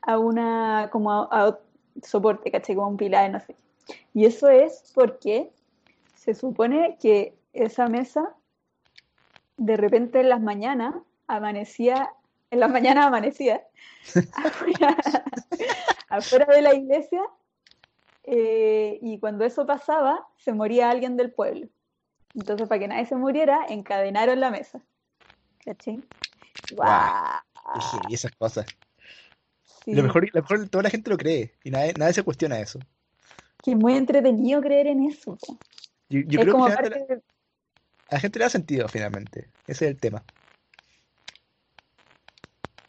[0.02, 1.58] a una, como a, a
[2.02, 2.74] soporte, ¿cachai?
[2.74, 3.56] Como un pilar, no sé.
[4.14, 5.52] Y eso es porque
[6.14, 8.34] se supone que esa mesa
[9.56, 10.94] de repente en las mañanas
[11.26, 12.10] amanecía,
[12.50, 13.62] en las mañanas amanecía
[14.44, 14.96] afuera,
[16.08, 17.22] afuera de la iglesia
[18.24, 21.68] eh, y cuando eso pasaba se moría alguien del pueblo.
[22.34, 24.80] Entonces para que nadie se muriera encadenaron la mesa.
[25.66, 26.00] ¿Cachai?
[26.70, 26.88] Guau.
[26.88, 27.40] ¡Guau!
[27.74, 28.66] Qué heavy esas cosas.
[29.84, 29.90] Sí.
[29.90, 32.60] Y lo mejor, lo mejor, toda la gente lo cree y nadie, nadie se cuestiona
[32.60, 32.80] eso.
[33.62, 35.36] Que es muy entretenido creer en eso.
[35.36, 35.58] po.
[36.08, 37.22] Yo, yo es creo como que parte de-
[38.08, 39.50] a la gente le da sentido, finalmente.
[39.66, 40.24] Ese es el tema.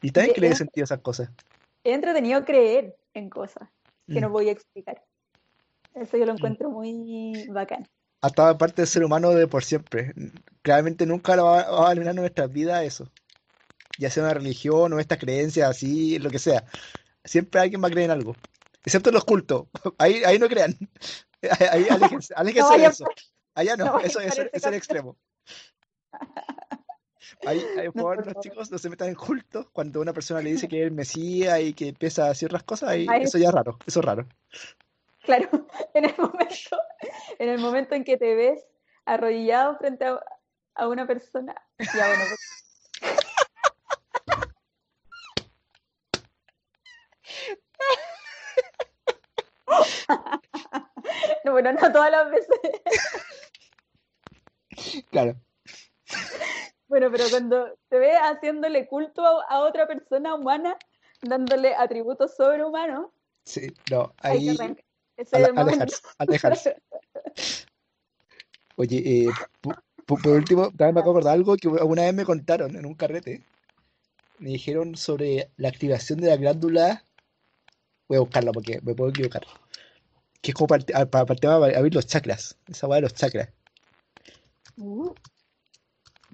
[0.01, 1.31] Y también que le dé sentido a esas cosas.
[1.83, 3.67] es entretenido creer en cosas
[4.07, 4.31] que no Mm.
[4.31, 5.03] voy a explicar.
[5.95, 7.87] Eso yo lo encuentro muy bacán.
[8.21, 10.13] Ha estado parte del ser humano de por siempre.
[10.61, 13.11] Claramente nunca lo va, va a eliminar de nuestras vidas eso.
[13.99, 16.65] Ya sea una religión o esta creencia así, lo que sea.
[17.23, 18.35] Siempre alguien va a creer en algo.
[18.85, 19.67] Excepto los cultos.
[19.97, 20.77] Ahí, ahí no crean.
[21.71, 23.03] Ahí, aléjense, No aléjense de vayan eso.
[23.05, 23.13] por,
[23.53, 25.17] Allá no no, eso, es el extremo.
[27.45, 28.43] Ahí, ahí, por No, favor, por los favor.
[28.43, 29.67] chicos no se metan en cultos.
[29.71, 32.63] Cuando una persona le dice que es el Mesías y que empieza a decir otras
[32.63, 33.77] cosas, ahí, Ahí, eso ya es raro.
[33.85, 34.27] Eso es raro.
[35.27, 35.49] Claro,
[35.93, 36.77] en el momento,
[37.37, 38.65] en el momento en que te ves
[39.05, 40.19] arrodillado frente a,
[40.75, 42.63] a una persona, ya bueno, pues,
[51.43, 52.57] no, bueno, no todas las veces.
[55.11, 55.35] Claro.
[56.87, 60.77] Bueno, pero cuando te ves haciéndole culto a, a otra persona humana,
[61.21, 63.09] dándole atributos sobrehumanos,
[63.47, 64.86] Sí, no, hay que
[65.31, 66.75] ale- alejarse, alejarse.
[68.75, 69.29] Oye, eh,
[69.61, 72.95] pu- por, último, también me acuerdo de algo que una vez me contaron en un
[72.95, 73.43] carrete.
[74.39, 77.03] Me dijeron sobre la activación de la glándula.
[78.07, 79.45] Voy a buscarla porque me puedo equivocar.
[80.41, 82.57] Que es como para, te- ah, para- abrir los chakras.
[82.67, 83.49] Esa weá de los chakras.
[84.77, 85.13] Uh,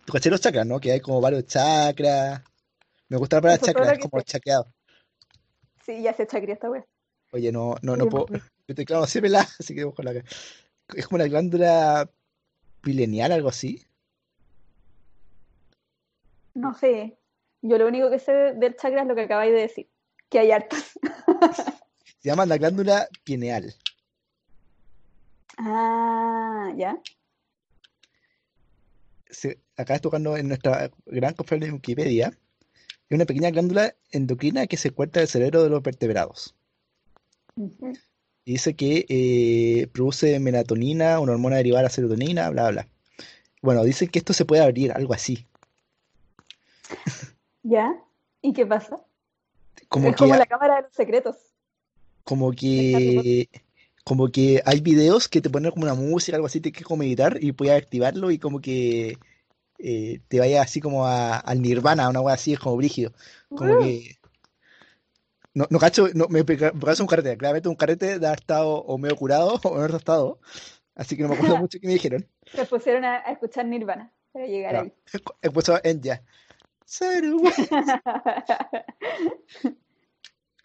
[0.05, 0.79] ¿Tú caché los chakras, no?
[0.81, 2.43] Que hay como varios chakras.
[3.07, 4.25] Me gusta la palabra eso es todo chakra, lo es que como sé.
[4.25, 4.73] chaqueado.
[5.85, 6.85] Sí, ya se chacría esta wea.
[7.31, 8.27] Oye, no, no, no puedo.
[8.67, 10.13] Mi teclado se así que busco la.
[10.95, 12.09] Es como una glándula
[12.81, 13.85] pineal, algo así.
[16.53, 17.17] no sé,
[17.61, 19.89] Yo lo único que sé del chakra es lo que acabáis de decir,
[20.29, 20.99] que hay hartas.
[22.19, 23.73] Se llama la glándula pineal.
[25.57, 27.01] Ah, ya.
[29.29, 32.27] Se, acá estoy tocando en nuestra gran conferencia de Wikipedia.
[33.09, 36.55] Es una pequeña glándula endocrina que se encuentra en el cerebro de los vertebrados.
[37.55, 37.69] Y
[38.45, 42.87] dice que eh, produce melatonina, una hormona derivada de la serotonina, bla, bla.
[43.61, 45.47] Bueno, dicen que esto se puede abrir, algo así.
[47.63, 47.93] ¿Ya?
[48.41, 48.97] ¿Y qué pasa?
[49.89, 51.37] Como es como que, la cámara de los secretos.
[52.23, 53.49] como que,
[54.03, 56.99] como que hay videos que te ponen como una música, algo así, te que como
[57.03, 59.17] meditar y puedes activarlo y como que
[59.79, 63.13] eh, te vaya así como a- al nirvana, una cosa así, es como brígido.
[63.53, 63.77] Como ¡Uh!
[63.77, 64.17] que,
[65.53, 68.97] no, no cacho, no, me parece un carrete, claramente un carrete de haber estado o
[68.97, 70.39] medio curado o no haber estado,
[70.95, 72.27] así que no me acuerdo mucho qué me dijeron.
[72.45, 74.93] Se pusieron a, a escuchar Nirvana para llegar Claro, ahí.
[75.41, 76.21] he puesto en ya.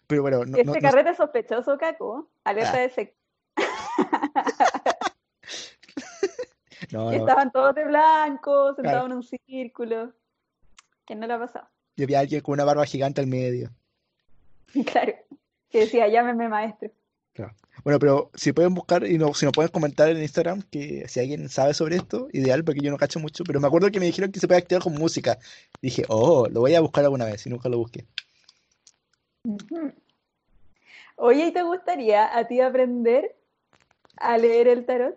[0.07, 2.31] Pero bueno, no, no, Este no- carrete sospechoso, Caco.
[2.43, 2.77] Alerta Ah.
[2.79, 3.15] de
[6.91, 7.11] no, no.
[7.11, 10.13] estaban todos de blanco, Claro, sentados en un círculo.
[11.05, 11.67] ¿Quién no le ha pasado?
[11.95, 13.71] y había alguien con una barba gigante al medio.
[14.91, 15.13] Claro.
[15.69, 16.91] Que decía, llámeme maestro.
[17.33, 17.55] Claro.
[17.83, 21.19] Bueno, pero si pueden buscar y no, si nos pueden comentar en Instagram que si
[21.19, 23.43] alguien sabe sobre esto, ideal, porque yo no cacho mucho.
[23.43, 25.37] Pero me acuerdo que me dijeron que se puede activar con música.
[25.81, 28.05] Dije, oh, lo voy a buscar alguna vez y nunca lo busqué.
[29.43, 29.93] Ujú.
[31.15, 33.35] Oye, ¿y te gustaría a ti aprender
[34.17, 35.15] a leer el tarot?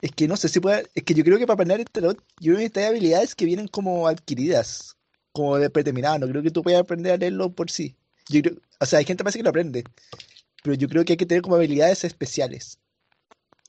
[0.00, 2.20] Es que no sé si puede, es que yo creo que para aprender el tarot,
[2.40, 4.96] yo necesito habilidades que vienen como adquiridas,
[5.32, 6.20] como de predeterminadas.
[6.20, 7.96] No creo que tú puedas aprender a leerlo por sí.
[8.28, 9.84] Yo creo, o sea, hay gente que parece que lo aprende,
[10.62, 12.78] pero yo creo que hay que tener como habilidades especiales.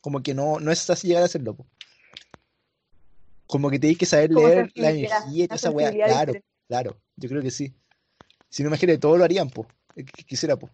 [0.02, 1.56] Como que no, no es así llegar a hacerlo.
[1.56, 1.66] po.
[3.48, 5.92] Como que tienes que saber leer la energía y toda esa weá.
[5.92, 6.44] Claro, diferente.
[6.68, 7.74] claro, yo creo que sí.
[8.50, 9.68] Si no, imagínate, todos lo harían, pues.
[10.28, 10.72] Quisiera, pues.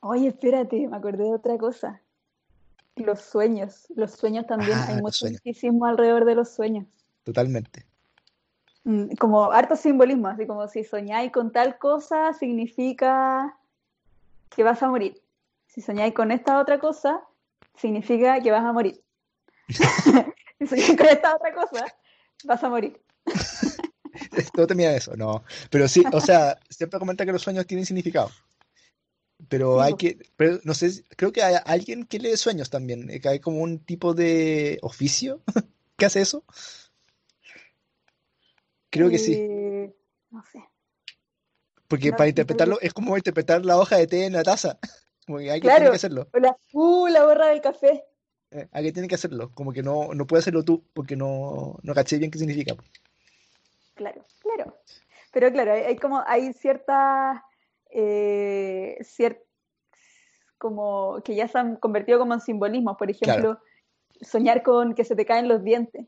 [0.00, 2.02] Oye, espérate, me acordé de otra cosa.
[2.96, 3.86] Los sueños.
[3.96, 6.86] Los sueños también, hay Ah, sueños, misticismo alrededor de los sueños.
[7.24, 7.86] totalmente.
[8.84, 13.56] Mm, Como harto simbolismo, así como si soñáis con tal cosa, significa
[14.50, 15.20] que vas a morir.
[15.66, 17.22] Si soñáis con esta otra cosa,
[17.76, 19.02] significa que vas a morir.
[20.56, 21.84] Si soñáis con esta otra cosa,
[22.44, 23.00] vas a morir.
[24.56, 25.42] No termina eso, no.
[25.70, 28.30] Pero sí, o sea, siempre comenta que los sueños tienen significado.
[29.48, 33.28] Pero hay que, pero no sé, creo que hay alguien que lee sueños también, que
[33.28, 35.42] hay como un tipo de oficio
[35.96, 36.44] que hace eso.
[38.94, 39.92] Creo que sí, Eh,
[40.30, 40.64] no sé.
[41.88, 44.78] porque No, para interpretarlo es como interpretar la hoja de té en la taza.
[45.26, 48.04] Como que tiene que Claro, hacerlo, o la, uh, la borra del café.
[48.50, 51.94] eh, alguien tiene que hacerlo, como que no, no puede hacerlo tú, porque no, no
[51.94, 52.76] caché bien qué significa.
[53.94, 54.76] Claro, claro.
[55.32, 57.40] Pero claro, hay, hay como, hay ciertas,
[57.90, 59.40] eh, cier-
[60.58, 62.96] como que ya se han convertido como en simbolismos.
[62.98, 63.60] Por Claro, ejemplo,
[64.20, 66.06] soñar con que se te caen los dientes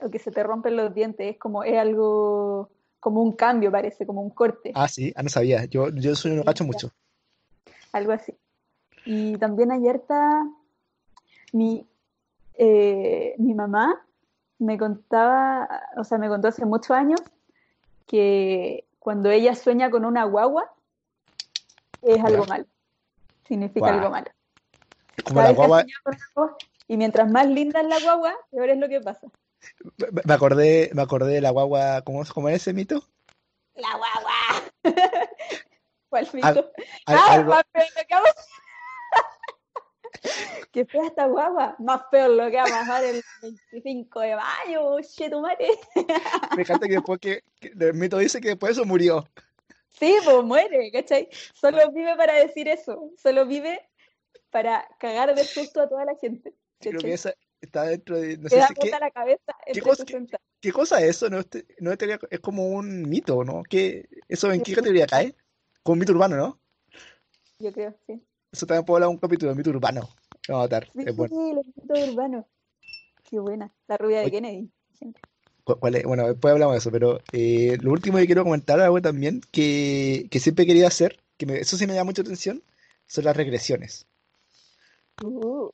[0.00, 2.70] o que se te rompen los dientes es como, es algo,
[3.00, 6.36] como un cambio parece, como un corte, ah, sí, ah, no sabía, yo, yo sueño
[6.38, 6.90] no cacho mucho.
[7.92, 8.34] algo así.
[9.04, 10.46] Y también harta,
[11.52, 11.86] mi,
[12.54, 14.04] eh, mi mamá
[14.58, 17.20] me contaba, o sea, me contó hace muchos años
[18.06, 20.70] que cuando ella sueña con una guagua
[22.02, 22.66] es algo Ya, malo,
[23.46, 24.30] significa algo malo.
[25.24, 25.86] como la guagua,
[26.86, 29.28] y mientras más linda es la guagua, peor es lo que pasa.
[30.24, 33.02] Me acordé, me acordé de la guagua, ¿cómo, cómo es ese mito?
[33.74, 34.84] La guagua.
[36.08, 36.46] ¿Cuál mito?
[36.48, 36.72] al-
[37.06, 38.30] Ah, algo, más feo lo que vamos.
[40.72, 41.76] Qué fea esta guagua.
[41.78, 45.68] Más feo lo que va a pasar el 25 de mayo, che tu madre.
[46.56, 49.26] Me encanta que después que, que el mito dice que después de eso murió.
[49.90, 51.28] Sí, pues muere, ¿cachai?
[51.54, 53.10] Solo vive para decir eso.
[53.16, 53.88] Solo vive
[54.50, 56.54] para cagar de susto a toda la gente.
[56.78, 60.12] Creo que esa está dentro de, no sé si, ¿qué, la cabeza qué cosa, qué,
[60.14, 60.40] 360.
[60.60, 61.28] qué cosa es eso?
[61.30, 63.62] No, es, te- no es, teoría- es como un mito, ¿no?
[63.68, 65.34] ¿Qué, eso en Sí, qué categoría cae?
[65.82, 66.60] Como un mito urbano, ¿no?
[67.58, 68.22] Yo creo, sí.
[68.52, 70.08] Eso también puedo hablar de un capítulo de mito urbano.
[70.48, 71.54] Me va a matar, Sí, es bueno.
[71.54, 72.44] los mitos urbanos.
[73.28, 73.72] Qué buena.
[73.88, 74.70] La rubia de Oye, Kennedy.
[74.98, 75.20] gente.
[75.64, 76.04] ¿cu- cuál es?
[76.04, 80.28] Bueno, después hablamos de eso, pero eh, lo último que quiero comentar algo también que,
[80.30, 82.62] que siempre he querido hacer, que me- eso sí me llama mucha atención,
[83.06, 84.06] son las regresiones.
[85.20, 85.68] Uh,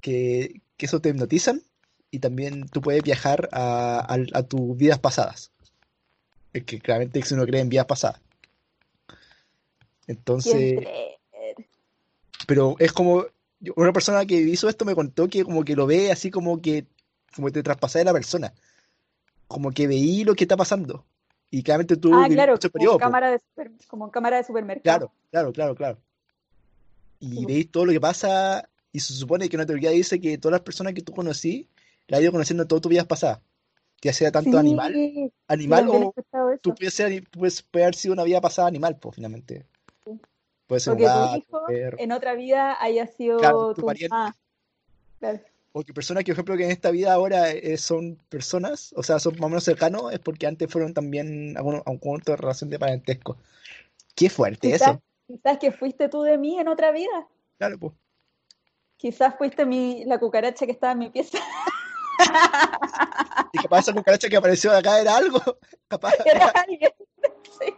[0.00, 1.62] Que, que eso te hipnotizan
[2.10, 5.52] y también tú puedes viajar a, a tus vidas pasadas.
[6.52, 8.20] Es que claramente si uno cree en vidas pasadas.
[10.06, 10.86] Entonces,
[12.46, 13.24] pero es como
[13.74, 16.86] una persona que hizo esto me contó que como que lo ve así como que
[17.34, 18.54] como te traspasás de la persona,
[19.48, 21.04] como que veí lo que está pasando.
[21.50, 22.98] Y claramente tú Ah, claro, como periodo, po.
[23.00, 24.82] cámara de super- como cámara de supermercado.
[24.82, 25.98] Claro, claro, claro, claro.
[27.20, 30.52] Y veis todo lo que pasa, y se supone que una teoría dice que todas
[30.52, 31.68] las personas que tú conocí,
[32.08, 33.40] las has ido conociendo en todas tus vidas pasadas.
[34.02, 36.14] Ya sea tanto animal, Sí, animal o
[36.60, 39.66] tú puedes ser, puedes, puede haber sido una vida pasada animal, pues, finalmente.
[40.04, 40.12] Sí.
[40.66, 41.04] Puede ser O un tu
[41.38, 41.96] hijo un perro.
[42.00, 44.14] en otra vida haya sido Claro, tu tu pariente.
[44.14, 44.36] mamá.
[45.18, 45.40] Claro.
[45.72, 49.02] O que personas que, por ejemplo, que en esta vida ahora eh, son personas, o
[49.02, 52.36] sea, son más o menos cercanos, es porque antes fueron también algún, algún tipo de
[52.36, 53.36] relación de parentesco.
[54.14, 55.02] Qué fuerte Quizás, eso.
[55.26, 57.28] quizás que fuiste tú de mí en otra vida.
[57.58, 57.92] Claro, pues.
[58.96, 61.38] Quizás fuiste mi, la cucaracha que estaba en mi pieza.
[63.52, 65.40] Y capaz esa cucaracha que apareció de acá era algo.
[65.88, 66.92] Capaz Era alguien.
[67.58, 67.74] Sí.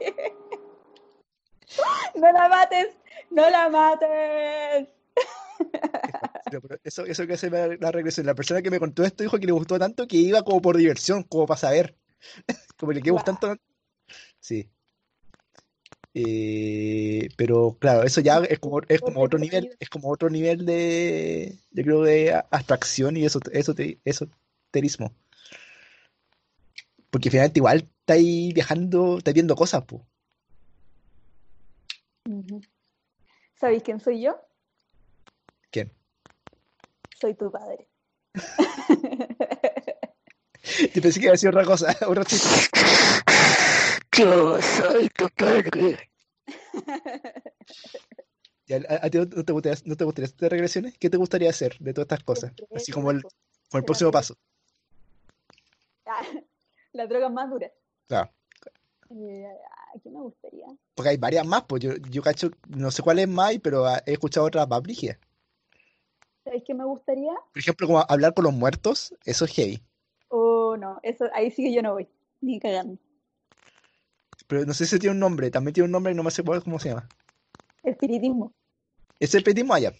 [2.15, 2.97] No la mates,
[3.31, 4.89] no la mates.
[6.85, 8.27] Eso, eso que hace la, la regresión.
[8.27, 10.77] La persona que me contó esto dijo que le gustó tanto que iba como por
[10.77, 11.97] diversión, como para saber.
[12.79, 13.63] Como le quedó gustando tanto.
[14.41, 14.71] Sí.
[16.15, 20.65] Eh, pero claro, eso ya es como, es como otro nivel, es como otro nivel
[20.67, 25.15] de, yo creo, de abstracción y eso, eso, esoterismo.
[27.11, 30.03] Porque finalmente igual estáis viajando, estáis viendo cosas, pues.
[33.55, 34.39] ¿Sabéis quién soy yo?
[35.71, 35.93] ¿Quién?
[37.19, 37.89] Soy tu padre.
[40.95, 42.49] Yo pensé que iba a decir otra cosa, otro chiste.
[44.19, 46.11] Yo soy tu padre.
[48.67, 50.99] Ya, ¿A, a ti no te gustaría, no te gustaría hacer regresiones?
[50.99, 52.53] ¿Qué te gustaría hacer de todas estas cosas?
[52.75, 54.35] Así como el, como el próximo paso.
[56.05, 56.21] Ah,
[56.93, 57.71] La droga más dura.
[58.09, 58.33] Claro.
[59.11, 59.47] Eh,
[59.95, 60.67] ¿A qué me gustaría?
[60.95, 64.03] Porque hay varias más, pues yo, yo cacho, no sé cuál es más, pero ah,
[64.05, 65.19] he escuchado otras más brígidas.
[66.43, 67.33] ¿Sabéis qué me gustaría?
[67.53, 69.83] Por ejemplo, como hablar con los muertos, eso es heavy.
[70.29, 72.09] Oh, no, eso, ahí sí que yo no voy,
[72.41, 72.99] ni cagando.
[74.49, 76.43] Pero no sé si tiene un nombre, también tiene un nombre y no me sé
[76.43, 77.09] cuál- cómo se llama.
[77.85, 78.53] Espiritismo.
[79.21, 79.93] ¿Es el Petit Maya?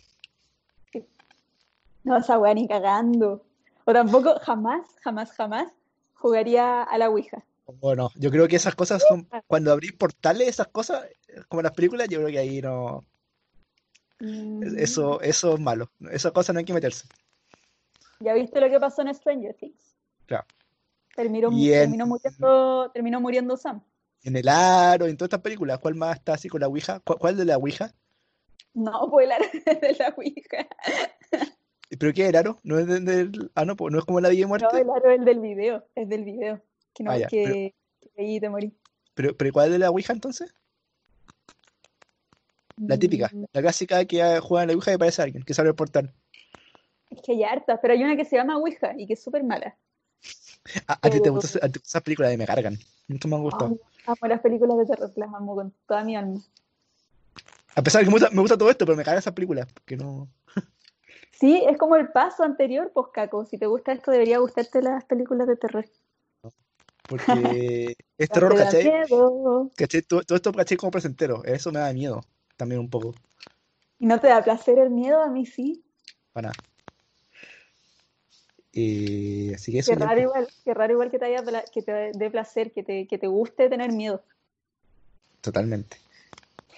[2.05, 3.45] No, esa weá ni cagando.
[3.85, 5.73] O tampoco, jamás, jamás, jamás
[6.15, 7.45] jugaría a la Ouija.
[7.81, 11.07] Bueno, yo creo que esas cosas son, cuando abrís portales, esas cosas,
[11.49, 13.05] como las películas, yo creo que ahí no,
[14.21, 15.91] Mm, eso, eso es malo.
[16.11, 17.07] Esas cosas no hay que meterse.
[18.19, 19.95] ¿Ya viste lo que pasó en Stranger Things?
[20.27, 20.45] Claro.
[21.15, 23.81] Terminó, en- terminó muriendo, terminó muriendo Sam.
[24.25, 27.01] En el aro, en todas estas películas, ¿cuál más está así con la Ouija?
[27.01, 27.93] ¿Cuál, cuál de la Ouija?
[28.75, 29.39] No, pues la
[29.81, 30.67] de la Ouija.
[31.99, 32.59] ¿Pero qué es el aro?
[32.63, 34.67] ¿No es de- del- ah, no, pues no es como la y No, muerte?
[34.81, 36.63] el aro es el del video, es del video.
[36.95, 38.77] Que no, Ah, ya, que, que ahí te morí.
[39.15, 40.53] ¿Pero, pero cuál es de la Ouija entonces?
[42.77, 45.55] La típica, Mm, la clásica que ah, juega en la Ouija y aparece alguien, que
[45.55, 46.13] sale el portal.
[47.11, 49.43] Es que hay hartas, pero hay una que se llama Ouija y que es súper
[49.43, 49.77] mala.
[50.87, 52.79] A, a ti te Pero- gustan esas películas de me cargan.
[53.09, 53.79] Nunca me han gustado.
[54.09, 56.41] Amo las películas de terror, las amo con toda mi alma.
[57.75, 59.69] A pesar de que me gusta, me gusta todo esto, pero me cargan esas películas.
[59.73, 60.29] Porque no.
[61.33, 63.45] Sí, es como el paso anterior, pues Caco.
[63.45, 65.85] Si te gusta esto, debería gustarte las películas de terror.
[67.07, 68.93] Porque es terror, que ¿cachai?
[69.77, 70.03] ¿Cachai?
[70.03, 70.77] Todo, todo esto, ¿cachai?
[70.77, 71.45] Como presentero.
[71.45, 72.25] Eso me da miedo.
[72.57, 73.15] También un poco.
[74.01, 75.23] ¿Y no te da placer el miedo?
[75.23, 75.85] A mí sí.
[76.33, 76.68] Para nada.
[78.81, 81.65] Eh, así que eso Qué ya, raro pues, igual, qué raro igual que te haya
[81.73, 84.23] que te dé placer, que te, que te guste tener miedo.
[85.41, 85.97] totalmente.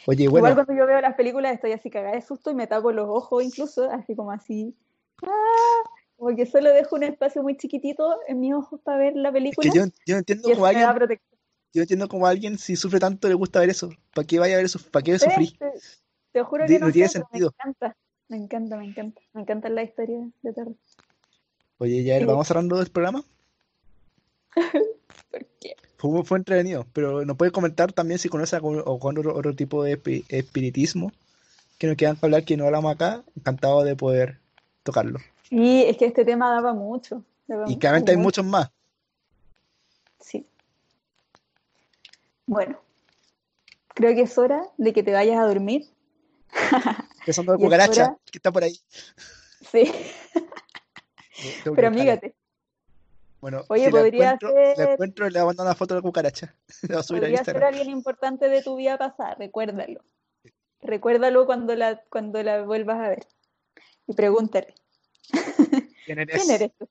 [0.07, 2.67] Oye, Igual bueno, cuando yo veo las películas estoy así cagada de susto y me
[2.67, 4.75] tapo los ojos incluso, así como así.
[5.23, 5.83] ¡Ah!
[6.17, 9.35] Como que solo dejo un espacio muy chiquitito en mis ojos para ver la es
[9.35, 11.21] película que yo, yo entiendo da alguien,
[11.75, 13.91] yo entiendo cómo alguien, si sufre tanto, le gusta ver eso.
[14.15, 14.79] ¿Para qué vaya a ver eso?
[14.91, 15.59] ¿Para qué sufrir?
[15.59, 15.73] Te,
[16.33, 17.53] te juro que no no tiene sé, sentido.
[17.63, 17.97] me encanta,
[18.29, 19.21] me encanta, me encanta.
[19.35, 20.75] Me encantan las historias de terror.
[21.83, 23.25] Oye, ya vamos cerrando el programa.
[25.31, 25.77] ¿Por qué?
[25.97, 29.55] Fue, fue entretenido, pero nos puedes comentar también si conoces algún- o con otro, otro
[29.57, 31.11] tipo de espi- espiritismo
[31.79, 33.25] que nos quieran hablar que no hablamos acá.
[33.37, 34.39] Encantado de poder
[34.83, 35.21] tocarlo.
[35.49, 37.25] Sí, es que este tema daba mucho.
[37.47, 38.43] daba Y claramente hay mucho.
[38.43, 38.71] muchos más.
[40.21, 40.47] Sí.
[42.47, 42.79] Bueno,
[43.95, 45.87] creo que es hora de que te vayas a dormir.
[47.21, 48.79] Empezando de Y cucaracha, hora- que está por ahí.
[49.73, 49.91] Sí,
[51.41, 51.89] pero buscarla.
[51.89, 52.35] amígate.
[53.41, 55.75] Bueno, Oye, si la podría encuentro, si la ser- encuentro, le voy a mandar una
[55.75, 56.55] foto de la cucaracha.
[56.83, 57.69] La voy a subir a Podría ser Instagram.
[57.75, 60.01] alguien importante de tu vida pasada, recuérdalo.
[60.83, 63.27] Recuérdalo cuando la, cuando la vuelvas a ver.
[64.07, 64.75] Y pregúntale,
[66.07, 66.43] ¿Quién eres?
[66.43, 66.89] ¿quién eres tú?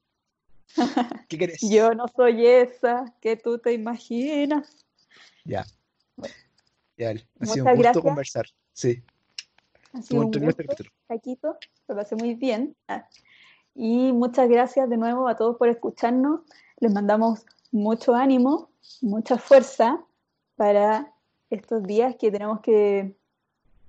[1.27, 1.61] ¿Qué quieres?
[1.61, 4.85] Yo no soy esa que tú te imaginas.
[5.43, 5.65] Ya.
[6.15, 6.33] Bueno.
[6.97, 8.03] Ya, ha sido un gusto gracias.
[8.03, 8.45] conversar.
[8.73, 9.03] Sí,
[9.93, 12.75] Ha sido un este gusto, lo pasé muy bien.
[12.87, 13.07] Ah,
[13.75, 16.41] Y muchas gracias de nuevo a todos por escucharnos.
[16.79, 18.69] Les mandamos mucho ánimo,
[19.01, 20.03] mucha fuerza
[20.55, 21.13] para
[21.49, 23.15] estos días que tenemos que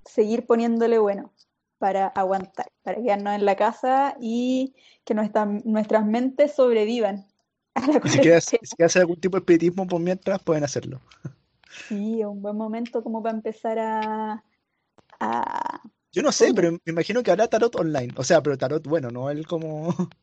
[0.05, 1.31] seguir poniéndole bueno
[1.77, 7.25] para aguantar, para quedarnos en la casa y que nuestra- nuestras mentes sobrevivan
[7.73, 10.99] a la si quieres, si hacer algún tipo de espiritismo por mientras, pueden hacerlo.
[11.87, 14.43] Sí, es un buen momento como para empezar a,
[15.19, 15.81] a-
[16.11, 16.55] Yo no sé, ¿Cómo?
[16.55, 18.13] pero me imagino que habrá tarot online.
[18.17, 19.93] O sea, pero tarot bueno, no el como.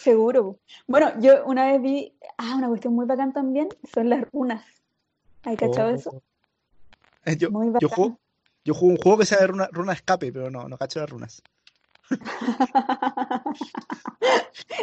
[0.00, 0.58] Seguro.
[0.86, 4.64] Bueno, yo una vez vi, ah, una cuestión muy bacán también, son las runas.
[5.44, 6.22] ¿Hay cachado eso?
[7.24, 7.88] Eh, Yo, Muy yo bacán.
[7.88, 8.18] juego,
[8.64, 11.08] yo juego un juego que sea de runa, runa escape, pero no, no cacho las
[11.10, 11.42] runas.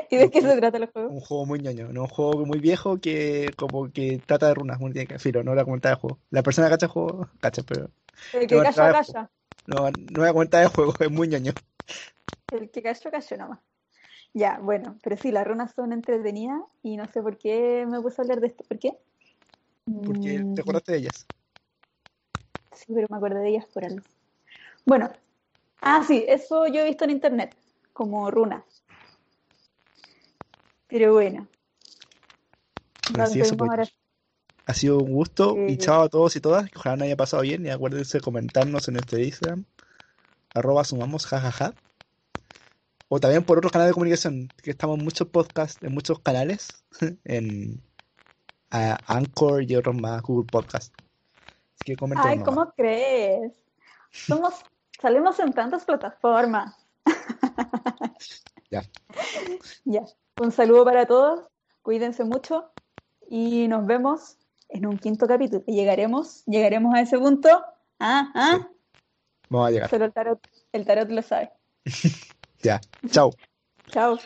[0.10, 1.10] ¿Y de qué se trata el juego?
[1.10, 4.78] Un juego muy ñoño, no un juego muy viejo que como que trata de runas.
[4.80, 6.20] Tiene que filo, no la comentar de juego.
[6.32, 7.90] La persona que cacha el juego, cacha, pero
[8.34, 9.30] El que no, calla.
[9.68, 11.54] No, no voy a comentar de juego, es muy ñoño.
[12.52, 13.60] El que cayó, cayó nomás.
[14.34, 18.22] Ya, bueno, pero sí, las runas son entretenidas y no sé por qué me puse
[18.22, 18.64] a hablar de esto.
[18.64, 18.98] ¿Por qué?
[20.06, 21.28] Porque Mm, te acordaste de ellas.
[22.72, 24.02] Sí, pero me acordé de ellas por algo.
[24.86, 25.12] Bueno,
[25.82, 27.56] ah, sí, eso yo he visto en internet,
[27.94, 28.64] como runas.
[30.88, 31.48] Pero bueno,
[33.28, 33.84] sí, eso ahora.
[34.66, 36.70] Ha sido un gusto y chao a todos y todas.
[36.70, 39.66] que Ojalá no haya pasado bien y acuérdense de comentarnos en nuestro Instagram,
[40.54, 41.74] arroba sumamos jajaja.
[43.10, 46.84] O también por otros canales de comunicación, que estamos en muchos podcasts, en muchos canales,
[47.26, 47.82] en
[48.72, 50.94] ah, Anchor y otros más, Google Podcast.
[51.76, 52.50] Así que comenten Ay, nomás.
[52.50, 53.54] ¿cómo crees?
[54.12, 54.56] Somos,
[55.00, 56.76] salimos en tantas plataformas.
[58.72, 58.84] Ya.
[59.86, 60.02] Ya,
[60.42, 61.48] un saludo para todos,
[61.84, 62.72] cuídense mucho
[63.30, 64.38] y nos vemos
[64.74, 65.64] en un quinto capítulo.
[65.68, 67.50] Y llegaremos, llegaremos a ese punto.
[68.00, 68.68] Ah, ah,
[69.50, 69.90] Vamos a llegar.
[69.90, 70.40] solo el tarot,
[70.72, 71.52] el tarot lo sabe.
[72.64, 72.80] Ya.
[73.10, 73.32] Chao.
[73.92, 74.18] Chao.